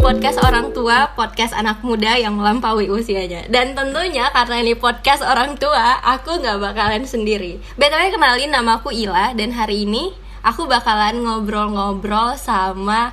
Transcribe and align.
podcast 0.00 0.40
orang 0.40 0.72
tua, 0.72 1.12
podcast 1.12 1.52
anak 1.52 1.84
muda 1.84 2.16
yang 2.16 2.32
melampaui 2.32 2.88
usianya. 2.88 3.44
Dan 3.52 3.76
tentunya 3.76 4.32
karena 4.32 4.56
ini 4.64 4.72
podcast 4.72 5.20
orang 5.20 5.60
tua, 5.60 6.00
aku 6.00 6.40
nggak 6.40 6.56
bakalan 6.56 7.04
sendiri. 7.04 7.60
BTW 7.76 8.16
kenalin 8.16 8.48
nama 8.48 8.80
aku 8.80 8.88
Ila 8.90 9.36
dan 9.36 9.52
hari 9.52 9.84
ini 9.84 10.16
aku 10.40 10.64
bakalan 10.64 11.20
ngobrol-ngobrol 11.20 12.32
sama 12.40 13.12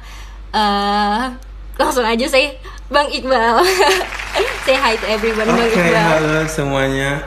uh, 0.55 1.36
langsung 1.76 2.08
aja 2.08 2.23
sih 2.23 2.55
Bang 2.88 3.12
Iqbal. 3.12 3.67
Say 4.66 4.80
hi 4.80 4.95
to 4.95 5.06
everyone 5.12 5.52
Bang 5.52 5.67
Oke, 5.67 5.76
Iqbal. 5.76 6.08
halo 6.08 6.40
semuanya. 6.48 7.20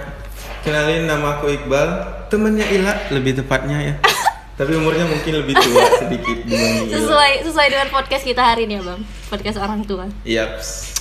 Kenalin 0.64 1.04
nama 1.04 1.36
aku 1.36 1.52
Iqbal, 1.52 1.88
temennya 2.32 2.64
Ila 2.64 3.12
lebih 3.12 3.36
tepatnya 3.36 3.92
ya. 3.92 3.94
Tapi 4.60 4.76
umurnya 4.76 5.08
mungkin 5.08 5.40
lebih 5.40 5.56
tua 5.56 5.88
sedikit. 6.04 6.36
Sesuai 6.86 7.48
sesuai 7.48 7.66
dengan 7.66 7.88
podcast 7.88 8.22
kita 8.22 8.44
hari 8.44 8.68
ini 8.68 8.76
ya, 8.76 8.82
Bang. 8.84 9.00
Podcast 9.26 9.56
orang 9.56 9.80
tua. 9.82 10.04
Yaps. 10.22 11.00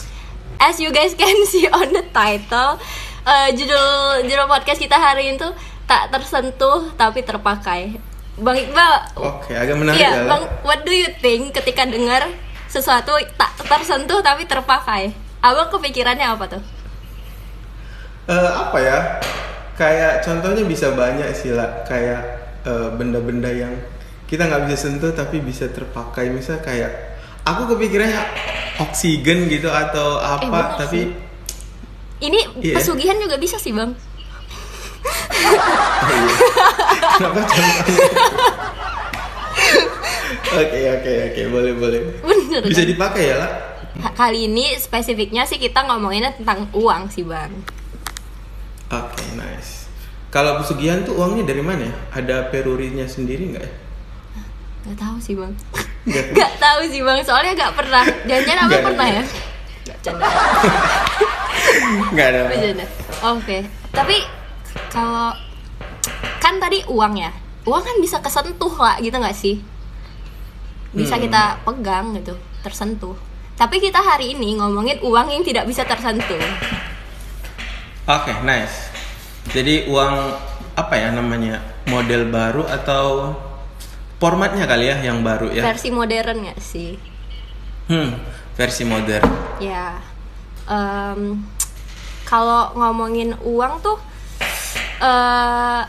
as 0.60 0.76
you 0.76 0.92
guys 0.92 1.16
can 1.16 1.32
see 1.52 1.64
on 1.68 1.88
the 1.90 2.04
title 2.12 2.76
eh, 3.24 3.48
judul 3.56 3.80
judul 4.24 4.44
podcast 4.46 4.76
kita 4.76 4.92
hari 4.92 5.32
ini 5.32 5.40
tuh 5.40 5.56
tak 5.88 6.12
tersentuh 6.12 6.92
tapi 6.96 7.24
terpakai 7.24 7.96
bang 8.36 8.58
Iqbal 8.68 8.94
Oke, 9.16 9.56
agak 9.56 9.80
menarik 9.80 9.96
iya 9.96 10.20
ya. 10.20 10.28
bang 10.28 10.44
what 10.62 10.84
do 10.84 10.92
you 10.92 11.08
think 11.24 11.56
ketika 11.56 11.88
dengar 11.88 12.28
sesuatu 12.68 13.16
tak 13.40 13.56
tersentuh 13.56 14.20
tapi 14.20 14.44
terpakai 14.44 15.16
abang 15.40 15.72
kepikirannya 15.72 16.28
apa 16.28 16.60
tuh 16.60 16.64
Eh, 18.28 18.52
apa 18.52 18.78
ya? 18.78 19.00
Kayak 19.74 20.22
contohnya 20.22 20.62
bisa 20.62 20.92
banyak 20.92 21.34
sih 21.34 21.50
lah. 21.50 21.82
Kayak 21.82 22.49
eh, 22.62 22.90
benda-benda 22.92 23.48
yang 23.48 23.74
kita 24.26 24.46
nggak 24.46 24.66
bisa 24.66 24.78
sentuh 24.86 25.12
tapi 25.12 25.40
bisa 25.40 25.68
terpakai. 25.68 26.30
Misal 26.30 26.60
kayak 26.60 26.92
aku 27.44 27.66
kepikirannya 27.70 28.22
oksigen 28.80 29.48
gitu 29.48 29.68
atau 29.68 30.18
apa, 30.18 30.46
bener 30.46 30.66
tapi 30.78 31.00
sih. 31.02 31.06
ini 32.22 32.40
Iya. 32.62 32.76
pesugihan 32.76 33.18
juga 33.18 33.36
bisa 33.36 33.56
sih 33.56 33.72
bang 33.72 33.92
Oh 36.00 36.14
iya. 36.14 36.34
Kenapa? 37.18 37.42
Oke 40.50 40.80
oke 40.82 41.12
oke 41.30 41.42
boleh 41.48 41.74
boleh. 41.74 42.02
bener 42.20 42.62
Bisa 42.66 42.82
kan? 42.82 42.90
dipakai 42.90 43.24
ya 43.24 43.36
lah. 43.38 43.52
Kali 44.12 44.48
ini 44.48 44.74
spesifiknya 44.76 45.44
sih 45.44 45.56
kita 45.56 45.84
ngomonginnya 45.84 46.34
tentang 46.34 46.72
uang 46.72 47.08
sih 47.10 47.22
bang 47.22 47.52
Oke 48.90 49.24
nice. 49.36 49.79
Kalau 50.30 50.58
pesugihan 50.58 51.02
tuh 51.02 51.18
uangnya 51.18 51.44
dari 51.44 51.60
mana 51.60 51.90
ya? 51.90 51.94
Ada 52.14 52.50
perurinya 52.50 53.06
sendiri 53.06 53.52
nggak 53.52 53.66
ya? 53.66 53.74
nggak 54.80 54.96
tahu 54.96 55.18
sih 55.20 55.36
bang 55.36 55.54
Nggak. 56.08 56.26
nggak 56.34 56.52
tahu 56.56 56.80
sih 56.88 57.04
bang 57.04 57.20
soalnya 57.22 57.52
nggak 57.52 57.74
pernah 57.76 58.00
jangan-jangan 58.24 58.66
Nggak, 58.66 58.84
pernah 58.88 59.08
ya 59.12 59.24
Nggak 62.14 62.26
ada. 62.26 62.40
Bercanda. 62.48 62.86
Oke. 63.28 63.58
Tapi 63.92 64.16
kalau 64.90 65.34
kan 66.40 66.56
tadi 66.58 66.80
uang 66.88 67.14
ya, 67.18 67.32
uang 67.66 67.82
kan 67.82 67.96
bisa 68.00 68.18
kesentuh 68.20 68.72
lah 68.78 68.96
gitu 68.98 69.14
nggak 69.14 69.36
sih? 69.36 69.60
Bisa 70.90 71.18
Hmm. 71.18 71.24
kita 71.24 71.42
pegang 71.62 72.06
gitu, 72.16 72.34
tersentuh. 72.62 73.14
Tapi 73.54 73.78
kita 73.78 74.00
hari 74.00 74.34
ini 74.34 74.58
ngomongin 74.58 74.98
uang 75.04 75.28
yang 75.30 75.44
tidak 75.44 75.68
bisa 75.68 75.84
tersentuh. 75.84 76.40
Oke 78.08 78.32
nice. 78.42 78.89
Jadi 79.50 79.90
uang 79.90 80.16
apa 80.78 80.94
ya 80.96 81.10
namanya? 81.10 81.58
Model 81.90 82.30
baru 82.30 82.64
atau 82.70 83.34
formatnya 84.22 84.70
kali 84.70 84.94
ya 84.94 84.98
yang 85.02 85.26
baru 85.26 85.50
ya? 85.50 85.66
Versi 85.66 85.90
modern 85.90 86.46
nggak 86.46 86.60
sih? 86.62 86.94
Hmm, 87.90 88.14
versi 88.54 88.84
modern. 88.86 89.26
Ya. 89.58 89.98
em, 90.70 91.42
kalau 92.30 92.78
ngomongin 92.78 93.34
uang 93.42 93.82
tuh, 93.82 93.98
eh 95.02 95.82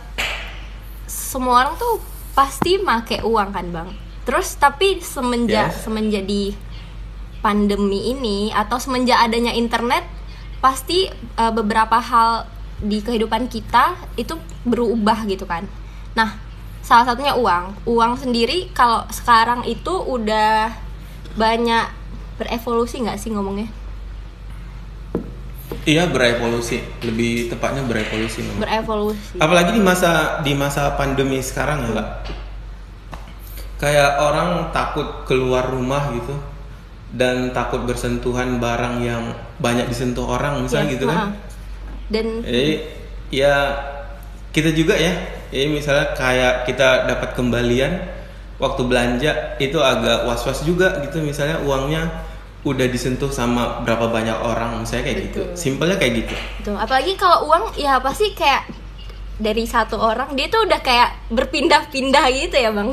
semua 1.04 1.54
orang 1.60 1.76
tuh 1.76 2.00
pasti 2.32 2.80
make 2.80 3.20
uang 3.20 3.52
kan 3.52 3.66
bang. 3.68 3.88
Terus 4.24 4.56
tapi 4.56 5.04
semenjak 5.04 5.68
Yes. 5.68 5.84
semenjadi 5.84 6.56
pandemi 7.44 8.08
ini 8.08 8.48
atau 8.56 8.80
semenjak 8.80 9.20
adanya 9.20 9.52
internet, 9.52 10.08
pasti 10.64 11.12
eh, 11.12 11.52
beberapa 11.52 12.00
hal 12.00 12.48
di 12.80 13.04
kehidupan 13.04 13.48
kita 13.52 13.96
itu 14.16 14.36
berubah 14.64 15.28
gitu 15.28 15.44
kan. 15.44 15.68
Nah, 16.16 16.36
salah 16.80 17.04
satunya 17.04 17.36
uang. 17.36 17.84
Uang 17.84 18.16
sendiri 18.16 18.72
kalau 18.72 19.04
sekarang 19.12 19.62
itu 19.68 19.92
udah 19.92 20.72
banyak 21.36 21.86
berevolusi 22.40 23.04
nggak 23.04 23.20
sih 23.20 23.30
ngomongnya? 23.30 23.68
Iya 25.86 26.10
berevolusi, 26.12 26.82
lebih 27.04 27.48
tepatnya 27.48 27.80
berevolusi. 27.86 28.44
memang. 28.44 28.60
Berevolusi. 28.64 29.36
Apalagi 29.40 29.70
di 29.76 29.82
masa 29.82 30.42
di 30.44 30.52
masa 30.52 30.92
pandemi 30.98 31.40
sekarang 31.40 31.88
ya, 31.88 31.90
Kak. 31.96 32.08
Kayak 33.80 34.20
orang 34.20 34.48
takut 34.76 35.24
keluar 35.24 35.72
rumah 35.72 36.12
gitu 36.12 36.36
dan 37.16 37.50
takut 37.56 37.88
bersentuhan 37.88 38.60
barang 38.60 39.00
yang 39.00 39.32
banyak 39.56 39.88
disentuh 39.88 40.28
orang 40.28 40.60
misalnya 40.60 40.94
gitu 40.94 41.08
kan. 41.08 41.32
ha-ha. 41.32 41.49
Dan 42.10 42.42
Jadi 42.42 42.84
ya 43.30 43.54
kita 44.50 44.74
juga 44.74 44.98
ya, 44.98 45.14
ya 45.54 45.70
misalnya 45.70 46.10
kayak 46.18 46.66
kita 46.66 47.06
dapat 47.06 47.38
kembalian 47.38 48.02
waktu 48.60 48.82
belanja 48.84 49.56
itu 49.62 49.78
agak 49.80 50.26
was-was 50.28 50.66
juga 50.66 51.00
gitu 51.06 51.22
misalnya 51.24 51.62
uangnya 51.64 52.28
udah 52.60 52.86
disentuh 52.92 53.32
sama 53.32 53.80
berapa 53.80 54.12
banyak 54.12 54.36
orang 54.36 54.84
misalnya 54.84 55.08
kayak 55.08 55.18
gitu. 55.32 55.40
Betul. 55.48 55.56
Simpelnya 55.56 55.96
kayak 55.96 56.12
gitu. 56.26 56.34
Gitu. 56.60 56.72
Apalagi 56.76 57.16
kalau 57.16 57.48
uang 57.48 57.72
ya 57.80 57.96
pasti 58.04 58.36
kayak 58.36 58.68
dari 59.40 59.64
satu 59.64 59.96
orang 59.96 60.36
dia 60.36 60.52
tuh 60.52 60.68
udah 60.68 60.80
kayak 60.84 61.32
berpindah-pindah 61.32 62.24
gitu 62.36 62.56
ya 62.60 62.68
bang. 62.68 62.90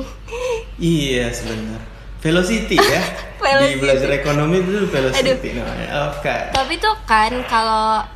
Iya 0.80 1.26
sebenarnya. 1.36 1.80
Velocity 2.24 2.78
ya. 2.80 3.04
Velocity. 3.44 3.72
Di 3.76 3.78
belajar 3.84 4.10
ekonomi 4.16 4.64
itu 4.64 4.88
velocity 4.88 5.36
Aduh. 5.36 5.52
namanya. 5.60 5.88
Oke. 6.16 6.38
Tapi 6.56 6.74
tuh 6.80 6.96
kan 7.04 7.34
kalau 7.52 8.08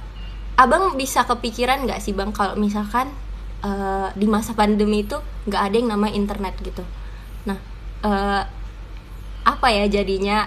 abang 0.61 0.93
bisa 0.93 1.25
kepikiran 1.25 1.83
nggak 1.89 2.01
sih 2.01 2.13
bang 2.13 2.29
kalau 2.29 2.53
misalkan 2.55 3.09
eh, 3.65 4.07
di 4.13 4.27
masa 4.29 4.53
pandemi 4.53 5.01
itu 5.01 5.17
nggak 5.49 5.61
ada 5.61 5.75
yang 5.75 5.89
namanya 5.97 6.13
internet 6.13 6.53
gitu. 6.61 6.83
Nah 7.49 7.57
eh, 8.05 8.43
apa 9.41 9.67
ya 9.73 9.89
jadinya 9.89 10.45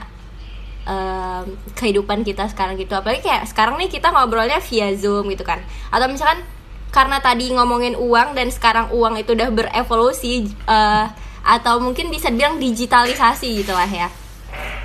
em, 0.86 1.58
kehidupan 1.74 2.22
kita 2.22 2.46
sekarang 2.46 2.78
gitu. 2.78 2.94
Apalagi 2.94 3.26
kayak 3.26 3.50
sekarang 3.50 3.74
nih 3.82 3.90
kita 3.90 4.14
ngobrolnya 4.14 4.62
via 4.62 4.94
zoom 4.94 5.26
gitu 5.34 5.42
kan. 5.42 5.58
Atau 5.90 6.06
misalkan 6.06 6.46
karena 6.94 7.18
tadi 7.18 7.50
ngomongin 7.50 7.98
uang 7.98 8.38
dan 8.38 8.54
sekarang 8.54 8.94
uang 8.94 9.18
itu 9.18 9.34
udah 9.34 9.50
berevolusi 9.50 10.46
eh, 10.46 11.06
atau 11.44 11.82
mungkin 11.82 12.08
bisa 12.08 12.30
dibilang 12.32 12.56
digitalisasi 12.56 13.66
gitu 13.66 13.74
lah 13.74 13.90
ya 13.90 14.08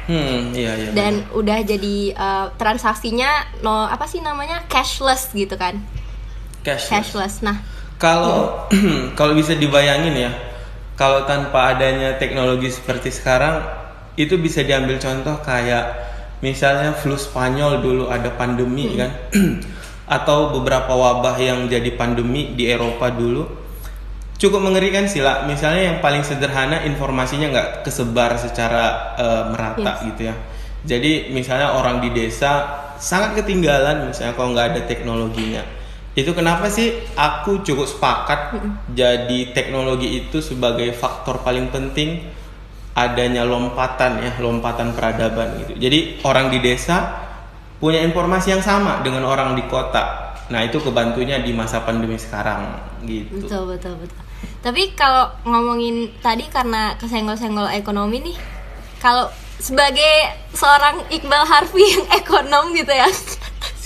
Hmm, 0.10 0.58
iya 0.58 0.74
iya. 0.74 0.90
dan 0.90 1.22
udah 1.38 1.62
jadi 1.62 2.18
eh, 2.18 2.46
transaksinya 2.58 3.62
no 3.62 3.86
apa 3.86 4.10
sih 4.10 4.26
namanya? 4.26 4.66
Cashless 4.66 5.30
gitu 5.38 5.54
kan? 5.54 5.78
Cash. 6.66 6.90
cashless. 6.90 7.46
Nah. 7.46 7.62
Kalau 8.02 8.66
kalau 9.20 9.38
bisa 9.38 9.54
dibayangin 9.54 10.16
ya, 10.18 10.32
kalau 10.98 11.30
tanpa 11.30 11.76
adanya 11.76 12.16
teknologi 12.18 12.74
seperti 12.74 13.14
sekarang, 13.14 13.62
itu 14.18 14.40
bisa 14.40 14.66
diambil 14.66 14.98
contoh 14.98 15.38
kayak 15.46 16.10
misalnya 16.40 16.96
flu 16.96 17.20
Spanyol 17.20 17.84
dulu 17.84 18.08
ada 18.08 18.32
pandemi 18.34 18.96
kan, 18.96 19.12
atau 20.18 20.56
beberapa 20.58 20.96
wabah 20.96 21.36
yang 21.38 21.68
jadi 21.68 21.94
pandemi 22.00 22.56
di 22.56 22.72
Eropa 22.72 23.12
dulu, 23.12 23.46
cukup 24.40 24.64
mengerikan 24.64 25.06
sih 25.06 25.20
lah. 25.20 25.44
Misalnya 25.46 25.94
yang 25.94 25.98
paling 26.00 26.24
sederhana 26.24 26.82
informasinya 26.88 27.52
nggak 27.52 27.70
kesebar 27.86 28.40
secara 28.40 29.14
eh, 29.20 29.44
merata 29.52 30.00
Yes. 30.00 30.08
gitu 30.10 30.22
ya. 30.32 30.36
Jadi 30.88 31.36
misalnya 31.36 31.76
orang 31.76 32.00
di 32.00 32.10
desa 32.16 32.80
sangat 32.96 33.44
ketinggalan 33.44 34.08
misalnya 34.08 34.34
kalau 34.34 34.56
nggak 34.56 34.68
ada 34.74 34.82
teknologinya. 34.88 35.62
Itu 36.16 36.32
kenapa 36.32 36.72
sih 36.72 36.96
aku 37.20 37.62
cukup 37.68 37.86
sepakat 37.86 38.58
jadi 38.96 39.52
teknologi 39.52 40.24
itu 40.26 40.40
sebagai 40.40 40.96
faktor 40.96 41.44
paling 41.44 41.70
penting 41.70 42.24
adanya 42.96 43.44
lompatan 43.44 44.24
ya, 44.24 44.32
lompatan 44.40 44.96
peradaban 44.96 45.64
gitu. 45.64 45.80
Jadi 45.80 46.24
orang 46.24 46.52
di 46.52 46.60
desa 46.64 47.28
punya 47.80 48.04
informasi 48.04 48.56
yang 48.56 48.64
sama 48.64 49.00
dengan 49.04 49.24
orang 49.24 49.56
di 49.56 49.64
kota. 49.72 50.36
Nah, 50.50 50.66
itu 50.66 50.82
kebantunya 50.82 51.40
di 51.40 51.54
masa 51.54 51.86
pandemi 51.86 52.18
sekarang 52.18 52.90
gitu. 53.06 53.48
betul 53.48 53.64
betul 53.72 53.94
betul 54.02 54.29
tapi 54.60 54.92
kalau 54.92 55.32
ngomongin 55.48 56.12
tadi 56.20 56.44
karena 56.52 57.00
kesenggol-senggol 57.00 57.72
ekonomi 57.72 58.20
nih 58.20 58.38
kalau 59.00 59.32
sebagai 59.60 60.36
seorang 60.56 61.04
Iqbal 61.12 61.44
Harfi 61.48 61.84
yang 61.84 62.06
ekonom 62.20 62.72
gitu 62.76 62.92
ya 62.92 63.08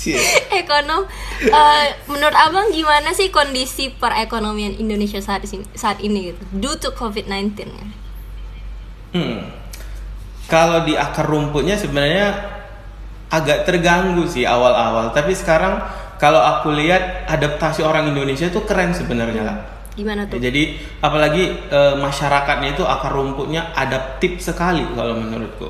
ekonom 0.62 1.06
eh, 1.42 1.88
menurut 2.10 2.36
abang 2.36 2.70
gimana 2.74 3.14
sih 3.14 3.30
kondisi 3.30 3.94
perekonomian 3.94 4.78
Indonesia 4.78 5.22
saat 5.22 5.46
ini 5.50 5.66
saat 5.74 6.02
ini 6.02 6.34
gitu 6.34 6.42
due 6.58 6.78
to 6.78 6.94
COVID-19 6.94 7.54
kan? 7.70 7.90
Hmm. 9.14 9.40
kalau 10.50 10.82
di 10.86 10.98
akar 10.98 11.30
rumputnya 11.30 11.78
sebenarnya 11.78 12.34
agak 13.30 13.66
terganggu 13.66 14.26
sih 14.26 14.46
awal-awal 14.46 15.14
tapi 15.14 15.34
sekarang 15.38 15.82
kalau 16.18 16.42
aku 16.42 16.74
lihat 16.74 17.30
adaptasi 17.30 17.82
orang 17.86 18.10
Indonesia 18.10 18.50
itu 18.50 18.62
keren 18.66 18.94
sebenarnya 18.94 19.44
lah 19.46 19.73
Gimana 19.94 20.26
tuh? 20.26 20.42
Ya, 20.42 20.50
jadi 20.50 20.78
apalagi 21.00 21.70
e, 21.70 21.80
masyarakatnya 22.02 22.74
itu 22.74 22.84
akar 22.84 23.14
rumputnya 23.14 23.70
adaptif 23.78 24.42
sekali 24.42 24.82
kalau 24.98 25.14
menurutku. 25.18 25.70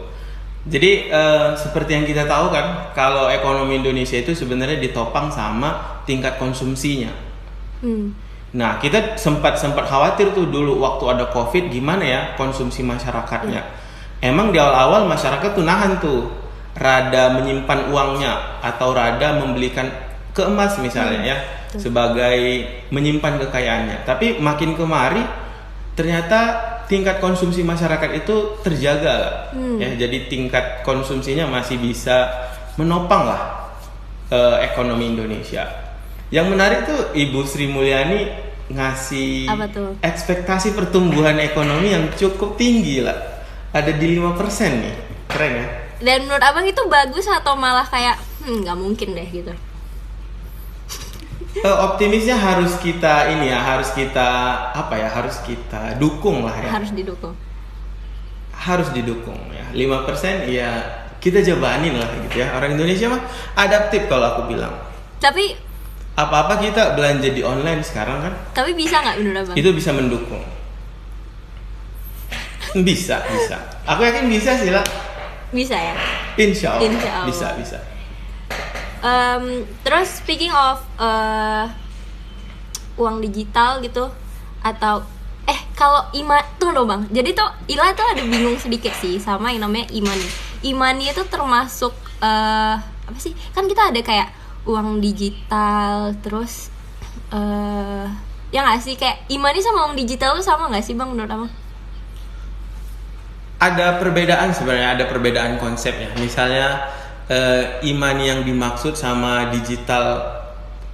Jadi 0.63 1.11
e, 1.11 1.21
seperti 1.59 1.91
yang 1.91 2.05
kita 2.07 2.23
tahu 2.23 2.47
kan, 2.47 2.95
kalau 2.95 3.27
ekonomi 3.27 3.83
Indonesia 3.83 4.15
itu 4.15 4.31
sebenarnya 4.31 4.79
ditopang 4.79 5.27
sama 5.27 5.99
tingkat 6.07 6.39
konsumsinya. 6.39 7.11
Hmm. 7.83 8.15
Nah 8.55 8.79
kita 8.79 9.19
sempat 9.19 9.59
sempat 9.59 9.91
khawatir 9.91 10.31
tuh 10.31 10.47
dulu 10.47 10.79
waktu 10.79 11.03
ada 11.19 11.25
COVID 11.27 11.67
gimana 11.67 12.03
ya 12.05 12.21
konsumsi 12.39 12.79
masyarakatnya. 12.79 13.59
Emang 14.23 14.55
di 14.55 14.57
awal-awal 14.61 15.03
masyarakat 15.03 15.51
tuh 15.51 15.67
nahan 15.67 15.99
tuh, 15.99 16.31
rada 16.79 17.35
menyimpan 17.35 17.91
uangnya 17.91 18.63
atau 18.63 18.95
rada 18.95 19.35
membelikan 19.35 19.91
ke 20.31 20.47
emas 20.47 20.79
misalnya 20.79 21.19
ya 21.21 21.37
sebagai 21.77 22.37
menyimpan 22.89 23.39
kekayaannya. 23.47 23.97
Tapi 24.03 24.37
makin 24.37 24.77
kemari 24.77 25.23
ternyata 25.93 26.69
tingkat 26.85 27.21
konsumsi 27.21 27.63
masyarakat 27.63 28.11
itu 28.17 28.59
terjaga 28.61 29.49
Hmm. 29.53 29.79
ya. 29.79 29.93
Jadi 29.95 30.27
tingkat 30.27 30.81
konsumsinya 30.83 31.47
masih 31.47 31.77
bisa 31.77 32.29
menopang 32.75 33.29
lah 33.29 33.41
eh, 34.29 34.65
ekonomi 34.67 35.13
Indonesia. 35.13 35.69
Yang 36.33 36.47
menarik 36.49 36.79
tuh 36.89 36.99
Ibu 37.13 37.45
Sri 37.45 37.69
Mulyani 37.69 38.25
ngasih 38.73 39.45
ekspektasi 40.01 40.73
pertumbuhan 40.73 41.37
ekonomi 41.37 41.93
yang 41.93 42.09
cukup 42.17 42.57
tinggi 42.57 43.05
lah. 43.05 43.15
Ada 43.69 43.93
di 43.93 44.17
5% 44.17 44.81
nih. 44.81 44.95
Keren 45.29 45.53
ya? 45.53 45.67
Dan 46.03 46.25
menurut 46.25 46.41
abang 46.41 46.65
itu 46.65 46.81
bagus 46.89 47.25
atau 47.29 47.53
malah 47.53 47.85
kayak 47.85 48.17
hmm 48.43 48.65
nggak 48.65 48.77
mungkin 48.77 49.09
deh 49.13 49.27
gitu? 49.29 49.53
Eh, 51.53 51.77
optimisnya 51.85 52.33
harus 52.33 52.81
kita 52.81 53.29
ini 53.29 53.53
ya, 53.53 53.61
harus 53.61 53.93
kita 53.93 54.29
apa 54.73 54.97
ya, 54.97 55.05
harus 55.05 55.37
kita 55.45 56.01
dukung 56.01 56.41
lah 56.41 56.55
ya. 56.57 56.73
Harus 56.73 56.89
didukung. 56.97 57.37
Harus 58.49 58.89
didukung 58.89 59.37
ya. 59.53 59.69
5% 59.69 60.49
ya 60.49 60.69
kita 61.21 61.45
jabanin 61.45 61.93
lah 62.01 62.09
gitu 62.25 62.41
ya. 62.41 62.57
Orang 62.57 62.73
Indonesia 62.73 63.05
mah 63.05 63.21
adaptif 63.53 64.09
kalau 64.09 64.33
aku 64.33 64.49
bilang. 64.49 64.73
Tapi 65.21 65.73
Apa-apa 66.13 66.61
kita 66.61 66.93
belanja 66.93 67.25
di 67.33 67.41
online 67.41 67.81
sekarang 67.81 68.21
kan, 68.21 68.33
tapi 68.53 68.77
bisa 68.77 69.01
nggak 69.01 69.17
menurut 69.17 69.49
abang? 69.49 69.55
itu 69.57 69.69
bisa 69.73 69.89
mendukung. 69.89 70.45
Bisa, 72.85 73.17
bisa. 73.33 73.57
Aku 73.89 74.05
yakin 74.05 74.29
bisa 74.29 74.53
sih 74.57 74.69
lah. 74.69 74.85
Bisa 75.49 75.73
ya. 75.73 75.93
Insya 76.37 76.77
Allah. 76.77 76.85
Insya 76.85 77.09
Allah. 77.17 77.27
Bisa, 77.29 77.47
bisa. 77.57 77.77
Em, 79.03 79.67
terus 79.83 80.23
speaking 80.23 80.55
of 80.55 80.79
eh, 80.95 81.67
uang 82.95 83.19
digital 83.19 83.83
gitu 83.83 84.07
atau 84.63 85.03
eh 85.43 85.59
kalau 85.75 86.07
ima 86.15 86.39
tuh 86.55 86.71
loh 86.71 86.87
bang. 86.87 87.03
Jadi 87.11 87.35
tuh 87.35 87.49
Ila 87.67 87.91
tuh 87.91 88.07
ada 88.07 88.23
bingung 88.23 88.55
sedikit 88.55 88.95
sih 88.95 89.19
sama 89.19 89.51
yang 89.51 89.67
namanya 89.67 89.91
imani. 89.91 90.23
Imani 90.63 91.11
itu 91.11 91.19
termasuk 91.27 91.91
eh 92.23 92.75
apa 92.79 93.19
sih? 93.19 93.35
Kan 93.51 93.67
kita 93.67 93.91
ada 93.91 93.99
kayak 93.99 94.31
uang 94.63 95.03
digital 95.03 96.15
terus 96.23 96.71
eh 97.35 98.07
ya 98.55 98.63
nggak 98.63 98.79
sih? 98.79 98.95
Kayak 98.95 99.27
imani 99.27 99.59
sama 99.59 99.91
uang 99.91 99.99
digital 99.99 100.39
tuh 100.39 100.47
sama 100.47 100.71
nggak 100.71 100.85
sih 100.85 100.95
bang 100.95 101.11
menurut 101.11 101.27
abang? 101.27 101.51
Ada 103.59 103.99
perbedaan 103.99 104.55
sebenarnya 104.55 104.95
ada 104.95 105.05
perbedaan 105.11 105.59
konsepnya. 105.59 106.07
Misalnya 106.15 106.87
eh, 107.29 107.83
iman 107.93 108.17
yang 108.19 108.39
dimaksud 108.43 108.95
sama 108.99 109.51
digital 109.53 110.19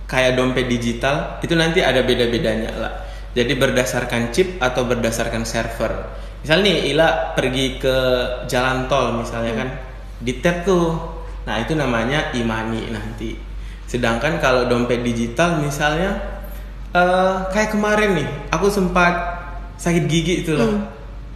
kayak 0.09 0.37
dompet 0.37 0.65
digital 0.65 1.37
itu 1.45 1.53
nanti 1.53 1.85
ada 1.85 2.01
beda-bedanya 2.01 2.71
lah. 2.77 2.93
Jadi 3.37 3.53
berdasarkan 3.53 4.33
chip 4.33 4.57
atau 4.57 4.89
berdasarkan 4.89 5.45
server. 5.45 6.09
Misal 6.41 6.65
nih 6.65 6.89
Ila 6.95 7.37
pergi 7.37 7.77
ke 7.77 7.95
jalan 8.49 8.89
tol 8.89 9.21
misalnya 9.21 9.53
kan 9.53 9.69
di 10.17 10.33
tap 10.41 10.65
tuh. 10.65 10.97
Nah 11.45 11.61
itu 11.61 11.77
namanya 11.77 12.33
imani 12.33 12.89
nanti. 12.89 13.37
Sedangkan 13.85 14.41
kalau 14.41 14.65
dompet 14.65 15.05
digital 15.05 15.61
misalnya 15.61 16.17
eh, 16.93 17.35
kayak 17.53 17.77
kemarin 17.77 18.17
nih 18.17 18.29
aku 18.49 18.69
sempat 18.73 19.13
sakit 19.77 20.09
gigi 20.09 20.41
itu 20.45 20.57
loh. 20.57 20.89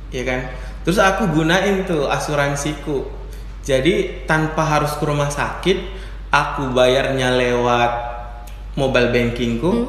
Ya 0.10 0.26
kan? 0.26 0.50
Terus 0.84 1.00
aku 1.00 1.30
gunain 1.32 1.86
tuh 1.86 2.10
asuransiku 2.10 3.23
jadi 3.64 4.28
tanpa 4.28 4.68
harus 4.68 4.92
ke 5.00 5.04
rumah 5.08 5.32
sakit 5.32 5.78
aku 6.28 6.76
bayarnya 6.76 7.32
lewat 7.32 7.92
mobile 8.76 9.10
bankingku 9.16 9.88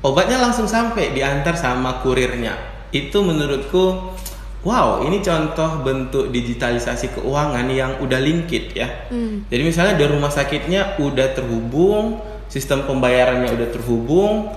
obatnya 0.00 0.40
langsung 0.40 0.64
sampai 0.64 1.12
diantar 1.12 1.52
sama 1.58 2.00
kurirnya. 2.00 2.56
Itu 2.90 3.20
menurutku 3.20 4.16
wow 4.64 5.04
ini 5.04 5.20
contoh 5.20 5.84
bentuk 5.84 6.32
digitalisasi 6.32 7.20
keuangan 7.20 7.68
yang 7.68 8.00
udah 8.00 8.20
linkit 8.20 8.76
ya. 8.76 8.88
Hmm. 9.08 9.48
jadi 9.48 9.62
misalnya 9.64 9.94
dari 9.96 10.10
rumah 10.12 10.28
sakitnya 10.28 11.00
udah 11.00 11.32
terhubung 11.32 12.20
sistem 12.48 12.84
pembayarannya 12.84 13.56
udah 13.56 13.68
terhubung 13.72 14.52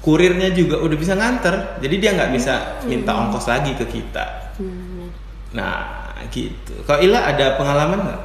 kurirnya 0.00 0.54
juga 0.56 0.80
udah 0.80 0.96
bisa 0.96 1.12
nganter. 1.18 1.82
Jadi 1.84 1.94
dia 2.00 2.16
nggak 2.16 2.32
bisa 2.32 2.80
minta 2.88 3.12
ongkos 3.12 3.50
lagi 3.50 3.76
ke 3.76 3.84
kita. 3.90 4.54
Hmm. 4.56 5.10
Nah, 5.52 6.05
gitu. 6.30 6.74
Kalau 6.84 6.98
Ila 6.98 7.26
ada 7.26 7.54
pengalaman 7.54 7.98
nggak? 8.02 8.20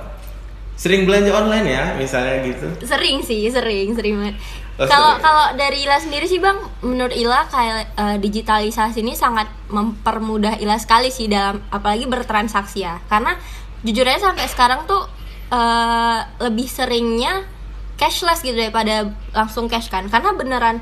Sering 0.75 1.06
belanja 1.06 1.30
online 1.30 1.68
ya, 1.69 1.83
misalnya 1.94 2.42
gitu. 2.42 2.65
sering 2.81 3.21
sih 3.21 3.45
sering 3.48 3.94
sering 3.94 4.18
banget 4.18 4.38
Oh, 4.80 4.88
kalau 4.89 5.13
sering. 5.13 5.21
kalau 5.21 5.45
dari 5.53 5.77
Ila 5.86 5.98
sendiri 6.01 6.25
sih 6.25 6.42
bang 6.42 6.57
menurut 6.81 7.13
Ila 7.13 7.45
kayak 7.45 7.94
eh, 7.94 8.18
digitalisasi 8.18 9.06
ini 9.06 9.13
sangat 9.13 9.45
mempermudah 9.69 10.57
Ila 10.57 10.80
sekali 10.81 11.13
sih 11.13 11.30
dalam 11.30 11.62
apalagi 11.69 12.09
bertransaksi 12.09 12.81
ya 12.81 12.98
karena 13.06 13.38
jujur 13.86 14.01
aja 14.10 14.34
sampai 14.34 14.50
sekarang 14.50 14.89
tuh 14.89 15.05
eh, 15.53 16.20
lebih 16.41 16.65
seringnya 16.65 17.46
cashless 17.93 18.41
gitu 18.41 18.58
daripada 18.58 19.05
langsung 19.38 19.70
cash 19.70 19.91
kan 19.93 20.10
karena 20.10 20.34
beneran 20.34 20.81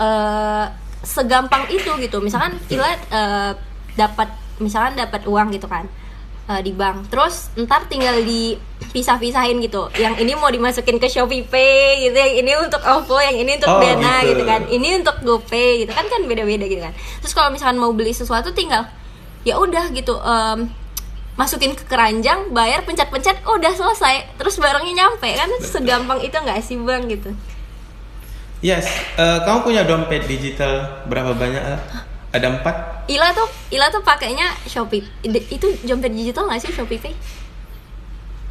eh, 0.00 0.64
segampang 1.04 1.68
itu 1.68 1.90
gitu 2.00 2.24
misalkan 2.24 2.56
Ila 2.72 2.88
eh, 2.96 3.52
dapat 3.92 4.32
misalkan 4.56 4.96
dapat 4.96 5.28
uang 5.28 5.52
gitu 5.52 5.68
kan 5.68 5.84
eh, 6.46 6.60
di 6.60 6.70
bank 6.70 7.08
terus 7.08 7.48
ntar 7.56 7.86
tinggal 7.86 8.20
dipisah-pisahin 8.20 9.58
gitu 9.58 9.88
yang 9.96 10.14
ini 10.16 10.32
mau 10.32 10.48
dimasukin 10.48 10.96
ke 10.96 11.06
Shopee 11.06 11.42
Pay 11.42 12.04
gitu 12.04 12.14
yang 12.14 12.34
ini 12.38 12.52
untuk 12.58 12.80
OVO 12.80 13.16
yang 13.18 13.36
ini 13.36 13.56
untuk 13.56 13.68
Oh, 13.68 13.80
Dana 13.80 14.20
gitu. 14.20 14.30
gitu. 14.30 14.42
kan 14.44 14.60
ini 14.66 14.88
untuk 14.94 15.16
GoPay 15.20 15.82
gitu 15.82 15.92
kan 15.92 16.04
kan 16.04 16.20
beda-beda 16.24 16.64
gitu 16.64 16.80
kan 16.80 16.92
terus 17.18 17.32
kalau 17.32 17.48
misalkan 17.48 17.76
mau 17.76 17.90
beli 17.90 18.12
sesuatu 18.12 18.50
tinggal 18.50 18.84
ya 19.42 19.56
udah 19.56 19.88
gitu 19.90 20.16
em, 20.16 20.68
masukin 21.34 21.72
ke 21.72 21.82
keranjang 21.84 22.48
bayar 22.48 22.80
pencet-pencet 22.80 23.42
udah 23.42 23.72
selesai 23.72 24.36
terus 24.36 24.54
barangnya 24.56 24.94
nyampe 24.96 25.26
kan 25.28 25.50
segampang 25.60 26.22
itu 26.22 26.32
nggak 26.32 26.60
sih 26.60 26.76
bang 26.76 27.04
gitu 27.06 27.32
Yes, 28.62 28.88
eh, 29.14 29.38
kamu 29.44 29.60
punya 29.60 29.84
dompet 29.84 30.24
digital 30.24 31.04
berapa 31.04 31.36
banyak? 31.36 31.60
Ada 32.34 32.50
empat? 32.50 33.06
Ila 33.06 33.30
tuh 33.30 33.46
Ila 33.70 33.86
tuh 33.88 34.02
pakainya 34.02 34.50
Shopee 34.66 35.06
itu 35.22 35.66
dompet 35.82 36.10
digital 36.10 36.44
nggak 36.44 36.60
sih 36.60 36.72
Shopee 36.72 36.98
Pay 36.98 37.14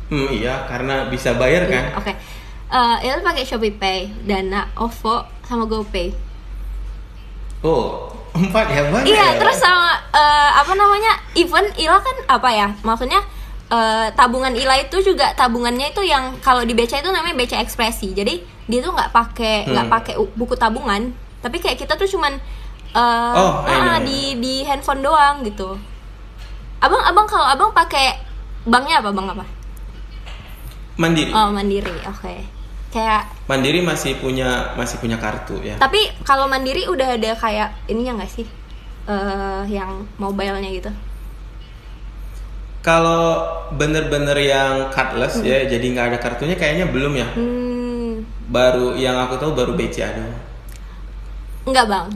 Hmm, 0.04 0.30
iya, 0.30 0.68
karena 0.70 1.10
bisa 1.10 1.34
bayar 1.34 1.66
kan. 1.66 1.90
Iya, 1.90 1.98
Oke. 1.98 2.14
Eh, 2.70 2.96
Ila 3.04 3.24
pakai 3.24 3.44
Shopee 3.44 3.74
Pay, 3.74 4.00
Dana, 4.22 4.70
OVO, 4.76 5.26
sama 5.42 5.66
GoPay. 5.66 6.14
Oh, 7.64 8.12
empat 8.32 8.66
ya 8.68 8.84
banyak. 8.92 9.08
Iya, 9.10 9.26
ya? 9.26 9.40
terus 9.40 9.58
sama 9.58 9.96
eh, 10.12 10.50
apa 10.54 10.74
namanya? 10.76 11.18
Even 11.34 11.66
Ila 11.80 11.98
kan 11.98 12.16
apa 12.30 12.50
ya? 12.52 12.68
Maksudnya 12.84 13.24
eh, 13.70 14.08
tabungan 14.14 14.54
Ila 14.54 14.76
itu 14.78 15.02
juga 15.02 15.32
tabungannya 15.34 15.90
itu 15.90 16.04
yang 16.04 16.38
kalau 16.40 16.62
di 16.62 16.76
BCA 16.76 17.02
itu 17.02 17.10
namanya 17.10 17.34
BCA 17.34 17.64
Ekspresi. 17.64 18.12
Jadi 18.12 18.44
dia 18.68 18.80
tuh 18.80 18.92
nggak 18.92 19.10
pakai 19.10 19.66
nggak 19.66 19.86
Hmm. 19.88 19.96
pakai 19.98 20.14
buku 20.36 20.54
tabungan, 20.54 21.10
tapi 21.40 21.58
kayak 21.58 21.80
kita 21.80 21.96
tuh 21.96 22.06
cuman 22.06 22.38
eh, 22.94 23.34
Oh, 23.34 23.52
ah, 23.62 23.68
iya, 23.68 23.78
iya. 23.78 23.96
di 24.06 24.20
di 24.38 24.54
handphone 24.64 25.02
doang 25.02 25.42
gitu. 25.42 25.76
Abang 26.80 27.02
abang 27.02 27.26
kalau 27.26 27.48
abang 27.48 27.72
pakai 27.72 28.20
banknya 28.64 29.00
apa 29.02 29.10
bang 29.10 29.28
apa? 29.34 29.46
Mandiri. 30.94 31.32
Oh 31.34 31.50
Mandiri, 31.50 31.96
oke. 32.06 32.36
Kayak 32.94 33.26
Mandiri 33.50 33.82
masih 33.82 34.22
punya 34.22 34.78
masih 34.78 35.02
punya 35.02 35.18
kartu 35.18 35.58
ya. 35.66 35.82
Tapi 35.82 35.98
kalau 36.22 36.46
mandiri 36.46 36.86
udah 36.86 37.18
ada 37.18 37.34
kayak 37.34 37.74
ininya 37.90 38.22
nggak 38.22 38.32
sih? 38.32 38.48
eh 39.04 39.64
yang 39.68 40.08
mobile-nya 40.16 40.72
gitu. 40.72 40.88
Kalau 42.80 43.44
bener-bener 43.76 44.36
yang 44.44 44.92
cardless 44.92 45.40
ya, 45.40 45.64
jadi 45.64 45.84
nggak 45.84 46.08
ada 46.14 46.18
kartunya 46.20 46.56
kayaknya 46.56 46.88
belum 46.88 47.16
ya. 47.16 47.28
Hmm, 47.32 48.24
Baru 48.48 48.96
yang 48.96 49.16
aku 49.20 49.40
tahu 49.40 49.56
baru 49.56 49.72
BCA 49.74 50.20
doang. 50.20 50.36
enggak 51.64 51.88
bang. 51.88 52.08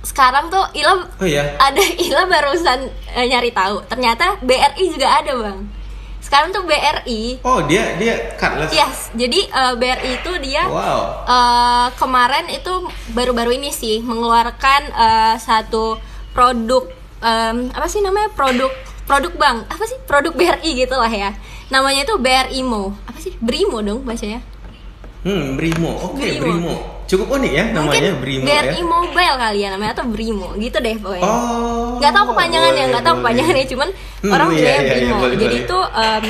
Sekarang 0.00 0.48
tuh 0.48 0.64
Ila 0.72 1.04
Oh 1.14 1.24
iya. 1.24 1.44
ada 1.56 1.76
Ila 2.06 2.24
barusan 2.24 2.84
eh, 3.10 3.26
nyari 3.26 3.50
tahu. 3.50 3.84
Ternyata 3.84 4.40
BRI 4.40 4.84
juga 4.88 5.08
ada 5.14 5.32
bang. 5.34 5.60
sekarang 6.20 6.52
tuh 6.52 6.62
BRI 6.62 7.40
Oh 7.40 7.64
dia 7.64 7.96
dia 7.96 8.36
cardless. 8.36 8.70
yes 8.70 9.08
jadi 9.12 9.40
eh, 9.42 9.74
BRI 9.74 10.10
itu 10.16 10.32
dia 10.38 10.62
Wow. 10.64 11.24
eh, 11.24 11.88
kemarin 11.96 12.44
itu 12.46 12.70
baru-baru 13.10 13.56
ini 13.56 13.68
sih 13.70 13.98
mengeluarkan 13.98 14.80
eh, 14.90 15.34
satu 15.36 15.96
produk 16.30 16.86
em, 17.18 17.68
apa 17.70 17.88
sih 17.88 17.98
namanya 17.98 18.28
produk 18.30 18.68
produk 19.02 19.32
bank 19.32 19.58
apa 19.66 19.80
sih 19.82 19.96
produk 20.02 20.30
BRI 20.30 20.70
gitu 20.78 20.92
lah 20.92 21.08
ya 21.08 21.32
namanya 21.66 22.04
itu 22.04 22.14
BRI 22.14 22.60
Mo 22.62 22.92
apa 23.02 23.16
sih 23.18 23.32
Brimo 23.36 23.80
dong 23.80 24.04
bacanya 24.04 24.44
Hmm, 25.20 25.52
Brimo. 25.52 25.92
Oke, 26.06 26.16
Brimo. 26.16 26.40
Brimo. 26.42 26.74
Cukup 27.10 27.26
unik 27.34 27.50
ya 27.50 27.64
namanya 27.70 28.14
Brimo 28.14 28.46
BRI 28.46 28.70
ya. 28.70 28.84
Mobile 28.86 29.36
kali 29.36 29.58
ya 29.58 29.68
namanya 29.68 29.92
atau 29.92 30.06
Brimo 30.06 30.54
gitu 30.54 30.78
deh 30.78 30.94
pokoknya 30.94 31.26
Oh. 31.26 31.98
nggak 31.98 32.12
tahu 32.12 32.24
kepanjangannya 32.30 32.84
nggak 32.88 33.02
tahu 33.02 33.14
kepanjangannya 33.18 33.66
cuman 33.66 33.88
Hmm, 34.20 34.30
orang 34.30 34.48
iya, 34.52 34.62
iya, 34.62 34.70
iya, 34.70 34.90
Brimo 34.94 35.14
boleh, 35.18 35.36
jadi 35.36 35.56
boleh. 35.56 35.66
itu 35.66 35.78
em, 35.98 36.24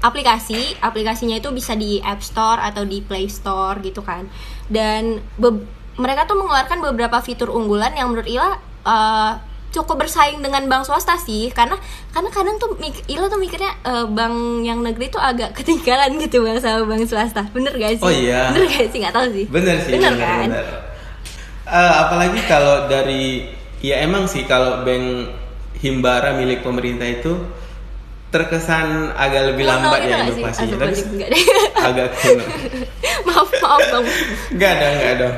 aplikasi 0.00 0.60
aplikasinya 0.78 1.36
itu 1.36 1.48
bisa 1.50 1.72
di 1.74 2.00
App 2.00 2.20
Store 2.20 2.56
atau 2.58 2.84
di 2.84 3.00
Play 3.00 3.26
Store 3.26 3.76
gitu 3.78 4.00
kan 4.00 4.24
dan 4.66 5.20
mereka 5.94 6.24
tuh 6.24 6.34
mengeluarkan 6.34 6.80
beberapa 6.82 7.20
fitur 7.20 7.48
unggulan 7.48 7.92
yang 7.92 8.08
menurut 8.08 8.24
Ila 8.26 8.48
eh, 8.82 9.32
cukup 9.74 10.06
bersaing 10.06 10.38
dengan 10.38 10.70
bank 10.70 10.86
swasta 10.86 11.18
sih 11.18 11.50
karena 11.50 11.74
karena 12.14 12.30
kadang 12.30 12.56
tuh 12.62 12.78
mik- 12.78 13.10
Ila 13.10 13.26
tuh 13.26 13.42
mikirnya 13.42 13.74
eh, 13.82 14.06
bank 14.06 14.62
yang 14.62 14.78
negeri 14.80 15.10
tuh 15.10 15.18
agak 15.18 15.50
ketinggalan 15.58 16.14
gitu 16.22 16.46
bang 16.46 16.62
sama 16.62 16.86
bank 16.86 17.10
swasta. 17.10 17.42
Bener 17.50 17.74
gak 17.74 17.98
sih? 17.98 18.06
Oh, 18.06 18.14
iya. 18.14 18.54
bener 18.54 18.70
gak 18.70 18.86
sih? 18.94 18.98
Nggak 19.02 19.14
tahu 19.18 19.26
sih. 19.34 19.44
Bener 19.50 19.76
sih, 19.82 19.92
bener, 19.98 20.12
bener, 20.14 20.22
kan? 20.22 20.48
bener. 20.48 20.66
Eh, 21.64 21.92
apalagi 21.98 22.40
kalau 22.46 22.86
dari 22.86 23.50
ya 23.82 24.00
emang 24.00 24.30
sih 24.30 24.46
kalau 24.46 24.86
bank 24.86 25.28
himbara 25.82 26.32
milik 26.38 26.62
pemerintah 26.62 27.04
itu 27.04 27.34
terkesan 28.34 29.14
agak 29.14 29.54
lebih 29.54 29.62
Kuno 29.62 29.72
lambat 29.78 29.98
gitu 30.00 30.10
ya 30.10 30.16
nggak 30.18 30.26
sih? 30.26 30.42
inovasinya. 30.42 30.76
Tapi 30.76 31.00
agak 31.88 32.08
kuno. 32.18 32.44
maaf 33.30 33.48
maaf 33.62 33.80
bang 33.86 34.04
Enggak 34.50 34.70
ada, 34.74 34.86
enggak 34.90 35.12
ada. 35.14 35.28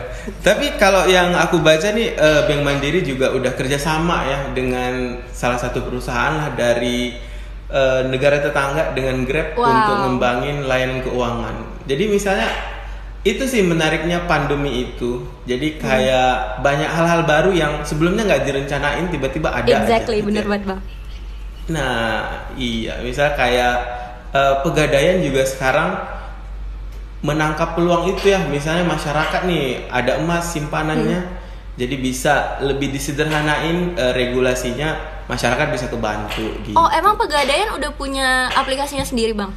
Tapi 0.41 0.67
kalau 0.77 1.03
yang 1.07 1.29
aku 1.33 1.61
baca 1.61 1.89
nih 1.93 2.09
eh, 2.11 2.41
Bank 2.45 2.61
Mandiri 2.63 3.01
juga 3.01 3.31
udah 3.31 3.53
kerjasama 3.53 4.17
ya 4.25 4.39
dengan 4.51 5.21
salah 5.31 5.61
satu 5.61 5.85
perusahaan 5.85 6.35
lah 6.35 6.49
dari 6.53 7.13
eh, 7.69 8.01
negara 8.07 8.41
tetangga 8.41 8.91
dengan 8.91 9.23
Grab 9.23 9.53
Wow. 9.53 9.69
untuk 9.69 9.97
ngembangin 10.03 10.57
layanan 10.65 11.01
keuangan. 11.01 11.55
Jadi 11.85 12.05
misalnya 12.07 12.49
itu 13.23 13.43
sih 13.43 13.59
menariknya 13.61 14.23
pandemi 14.25 14.87
itu. 14.87 15.19
Jadi 15.45 15.77
kayak 15.77 16.63
banyak 16.63 16.87
hal-hal 16.87 17.23
baru 17.23 17.51
yang 17.51 17.73
sebelumnya 17.83 18.23
nggak 18.25 18.43
direncanain 18.45 19.11
tiba-tiba 19.11 19.51
ada. 19.51 19.67
aja 19.67 19.83
exactly 19.83 20.23
gitu 20.23 20.31
bener 20.31 20.43
ya. 20.43 20.49
banget 20.49 20.65
bang 20.67 20.81
Nah, 21.67 22.47
iya, 22.55 23.03
misal 23.03 23.35
kayak 23.35 23.75
eh, 24.31 24.55
pegadaian 24.63 25.19
juga 25.19 25.43
sekarang 25.43 25.99
menangkap 27.27 27.75
peluang 27.75 28.07
itu 28.15 28.31
ya. 28.31 28.39
Misalnya 28.47 28.87
masyarakat 28.87 29.43
nih 29.51 29.91
ada 29.91 30.23
emas 30.23 30.55
simpanannya, 30.55 31.27
jadi 31.75 31.97
bisa 31.99 32.63
lebih 32.63 32.95
disederhanain 32.95 33.99
eh, 33.99 34.13
regulasinya, 34.15 34.95
masyarakat 35.27 35.67
bisa 35.75 35.87
kebantu 35.91 36.55
gitu. 36.63 36.79
Oh 36.79 36.87
emang 36.95 37.19
pegadaian 37.19 37.75
udah 37.75 37.91
punya 37.99 38.47
aplikasinya 38.55 39.03
sendiri 39.03 39.35
bang? 39.35 39.51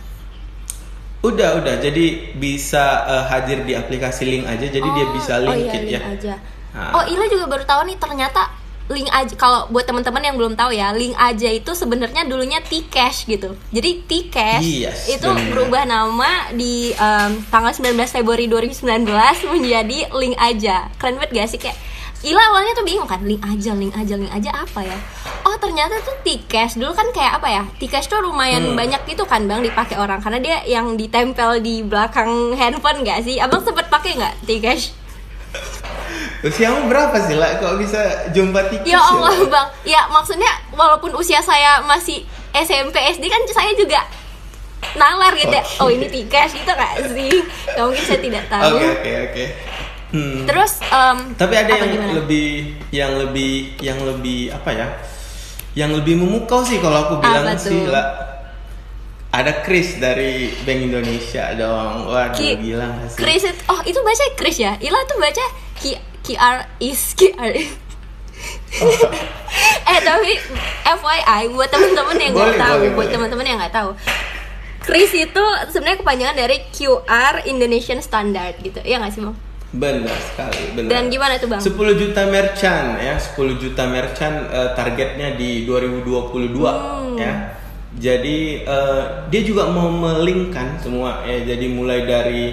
Udah, 1.19 1.59
udah. 1.59 1.77
Jadi 1.77 2.33
bisa 2.39 3.05
eh, 3.05 3.23
hadir 3.29 3.61
di 3.67 3.75
aplikasi 3.75 4.23
link 4.25 4.45
aja, 4.49 4.65
jadi 4.65 4.87
dia 4.87 5.05
Oh, 5.05 5.13
bisa 5.13 5.33
oh 5.37 5.53
link 5.53 5.67
iya, 5.67 5.73
it 5.77 5.83
link 5.85 5.93
ya. 5.93 6.01
aja. 6.09 6.33
Nah. 6.69 6.93
Oh 6.95 7.03
Ila 7.05 7.25
juga 7.27 7.45
baru 7.45 7.65
tahu 7.65 7.81
nih 7.85 7.97
ternyata 7.97 8.45
link 8.89 9.05
aja 9.07 9.33
kalau 9.33 9.69
buat 9.69 9.85
teman-teman 9.85 10.19
yang 10.19 10.33
belum 10.33 10.53
tahu 10.53 10.73
ya 10.73 10.89
link 10.91 11.13
aja 11.13 11.45
itu 11.47 11.71
sebenarnya 11.71 12.25
dulunya 12.25 12.57
T-Cash 12.59 13.25
gitu. 13.25 13.53
Jadi 13.69 14.01
T-Cash 14.03 14.65
Yes, 14.65 15.05
itu 15.07 15.23
benar. 15.23 15.45
berubah 15.47 15.83
nama 15.85 16.49
di 16.51 16.89
em, 16.91 17.37
tanggal 17.47 17.69
19 17.69 17.93
Februari 18.11 18.45
2019 18.45 19.05
menjadi 19.47 20.09
link 20.11 20.35
aja. 20.35 20.89
Keren 20.97 21.15
banget 21.15 21.31
gak 21.31 21.49
sih 21.49 21.59
kayak 21.59 21.77
Ila 22.19 22.35
awalnya 22.51 22.75
tuh 22.75 22.83
bingung 22.83 23.07
kan 23.07 23.23
link 23.23 23.39
aja, 23.39 23.71
link 23.71 23.95
aja, 23.95 24.19
link 24.19 24.27
aja 24.27 24.51
apa 24.51 24.83
ya? 24.83 24.97
Oh 25.45 25.55
ternyata 25.55 25.95
tuh 26.01 26.19
T-Cash 26.19 26.75
dulu 26.75 26.91
kan 26.91 27.07
kayak 27.15 27.39
apa 27.39 27.47
ya? 27.47 27.63
T-Cash 27.79 28.11
tuh 28.11 28.19
lumayan 28.19 28.59
Hmm. 28.65 28.75
banyak 28.75 29.07
gitu 29.07 29.23
kan 29.23 29.47
bang 29.47 29.63
dipakai 29.63 29.95
orang 29.95 30.19
karena 30.19 30.35
dia 30.37 30.57
yang 30.67 30.97
ditempel 30.97 31.61
di 31.61 31.79
belakang 31.79 32.27
handphone 32.53 33.07
gak 33.07 33.23
sih? 33.23 33.39
Abang 33.39 33.63
sempet 33.63 33.87
pakai 33.87 34.19
nggak 34.19 34.35
T-Cash? 34.43 34.83
Usiamu 36.39 36.87
berapa 36.87 37.19
sih 37.19 37.35
lah? 37.35 37.59
Kok 37.59 37.75
bisa 37.75 37.99
jumpa 38.31 38.71
tiket? 38.71 38.87
Ya 38.87 38.99
Allah 38.99 39.35
bang, 39.43 39.67
ya 39.83 40.07
maksudnya 40.07 40.47
walaupun 40.71 41.11
usia 41.13 41.43
saya 41.43 41.83
masih 41.83 42.23
SMP 42.55 42.95
SD 43.11 43.27
kan 43.27 43.41
saya 43.51 43.75
juga 43.75 43.99
nalar 44.95 45.35
gitu 45.35 45.51
ya. 45.51 45.59
Oke. 45.59 45.83
Oh 45.83 45.89
ini 45.91 46.07
T-Cash 46.07 46.55
gitu 46.55 46.71
gak 46.71 46.93
sih? 47.11 47.43
Gak 47.67 47.83
mungkin 47.83 48.03
saya 48.07 48.19
tidak 48.23 48.43
tahu. 48.47 48.71
Oke, 48.71 48.87
oke, 48.89 49.11
oke. 49.27 49.45
Hmm. 50.09 50.41
Terus 50.47 50.71
em, 50.81 51.17
Tapi 51.35 51.53
ada 51.53 51.71
yang 51.75 51.91
gimana? 51.91 52.13
lebih 52.17 52.49
yang 52.89 53.11
lebih 53.19 53.53
yang 53.77 53.99
lebih 54.01 54.49
apa 54.49 54.69
ya? 54.71 54.87
Yang 55.77 56.01
lebih 56.01 56.15
memukau 56.17 56.63
sih 56.65 56.79
kalau 56.79 57.05
aku 57.05 57.13
bilang 57.21 57.45
Apa 57.45 57.59
sih 57.59 57.83
lah. 57.85 58.07
Ada 59.29 59.61
Chris 59.61 60.01
dari 60.01 60.49
Bank 60.65 60.79
Indonesia 60.81 61.53
dong. 61.53 62.09
Waduh, 62.09 62.33
Ki- 62.33 62.57
gila 62.57 62.87
gak 62.89 63.09
sih? 63.13 63.17
Chris 63.21 63.43
oh 63.67 63.79
itu 63.85 63.99
baca 64.01 64.25
Chris 64.33 64.57
ya? 64.57 64.73
Ila 64.81 64.97
tuh 65.05 65.19
baca 65.21 65.45
Ki 65.77 65.93
QR 66.29 66.69
is 66.77 67.17
QR. 67.17 67.57
eh 69.89 69.99
tapi 70.05 70.31
FYI 70.85 71.41
buat 71.51 71.67
teman-teman 71.67 72.15
yang 72.15 72.31
nggak 72.31 72.55
tahu, 72.55 72.77
boleh, 72.77 72.93
buat 72.93 73.09
teman-teman 73.09 73.45
yang 73.45 73.57
nggak 73.57 73.73
tahu, 73.73 73.89
Chris 74.85 75.11
itu 75.11 75.43
sebenarnya 75.73 75.99
kepanjangan 75.99 76.37
dari 76.37 76.61
QR 76.69 77.43
Indonesian 77.43 77.99
Standard 77.99 78.61
gitu, 78.61 78.77
ya 78.85 79.01
nggak 79.01 79.11
sih 79.11 79.25
bang? 79.25 79.35
Benar 79.69 80.17
sekali, 80.17 80.61
benar. 80.73 80.89
Dan 80.89 81.03
gimana 81.09 81.33
tuh 81.37 81.49
bang? 81.49 81.61
10 81.61 81.73
juta 81.97 82.21
merchant 82.25 82.87
ya, 82.97 83.17
10 83.17 83.57
juta 83.57 83.83
merchant 83.85 84.37
eh, 84.49 84.69
targetnya 84.73 85.33
di 85.33 85.65
2022 85.65 86.57
Hmm. 86.63 87.17
ya. 87.17 87.33
Jadi 87.89 88.63
eh, 88.63 89.03
dia 89.27 89.41
juga 89.41 89.69
mau 89.69 89.89
melingkan 89.89 90.77
semua 90.77 91.25
ya. 91.25 91.41
Jadi 91.43 91.65
mulai 91.69 92.05
dari 92.05 92.43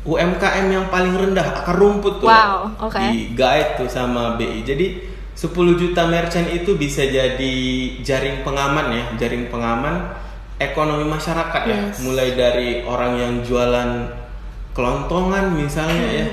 UMKM 0.00 0.66
yang 0.72 0.86
paling 0.88 1.12
rendah 1.12 1.44
akar 1.44 1.76
rumput 1.76 2.24
tuh 2.24 2.28
Wow, 2.28 2.72
oke. 2.88 2.96
di 2.96 3.36
guide 3.36 3.76
tuh 3.76 3.88
sama 3.88 4.40
BI. 4.40 4.64
Jadi 4.64 4.86
10 5.36 5.52
juta 5.76 6.08
merchant 6.08 6.48
itu 6.48 6.76
bisa 6.76 7.04
jadi 7.04 7.54
jaring 8.00 8.40
pengaman 8.40 8.96
ya, 8.96 9.04
jaring 9.20 9.52
pengaman 9.52 10.08
ekonomi 10.56 11.04
masyarakat 11.04 11.62
ya. 11.68 11.76
Yes. 11.92 12.00
Mulai 12.04 12.28
dari 12.32 12.68
orang 12.84 13.12
yang 13.20 13.34
jualan 13.44 13.90
kelontongan 14.72 15.52
misalnya 15.52 16.06
ya 16.14 16.26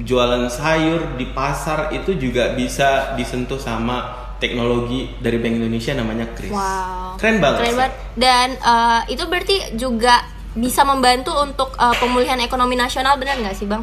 jualan 0.00 0.46
sayur 0.48 1.18
di 1.18 1.28
pasar 1.34 1.90
itu 1.92 2.14
juga 2.14 2.54
bisa 2.54 3.14
disentuh 3.18 3.58
sama 3.58 4.30
teknologi 4.40 5.12
dari 5.20 5.36
Bank 5.36 5.60
Indonesia 5.60 5.92
namanya 5.92 6.26
Kris. 6.32 6.52
Wow. 6.52 7.20
Keren 7.20 7.38
banget. 7.42 7.60
Keren 7.60 7.76
banget. 7.76 7.94
Dan 8.16 8.48
eh, 8.56 9.00
itu 9.12 9.24
berarti 9.28 9.56
juga 9.76 10.24
bisa 10.52 10.82
membantu 10.82 11.30
untuk 11.36 11.72
eh, 11.74 11.96
pemulihan 11.96 12.38
ekonomi 12.38 12.74
nasional 12.74 13.14
benar 13.16 13.36
nggak 13.36 13.54
sih 13.54 13.64
bang? 13.64 13.82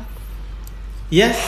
Yes, 1.08 1.40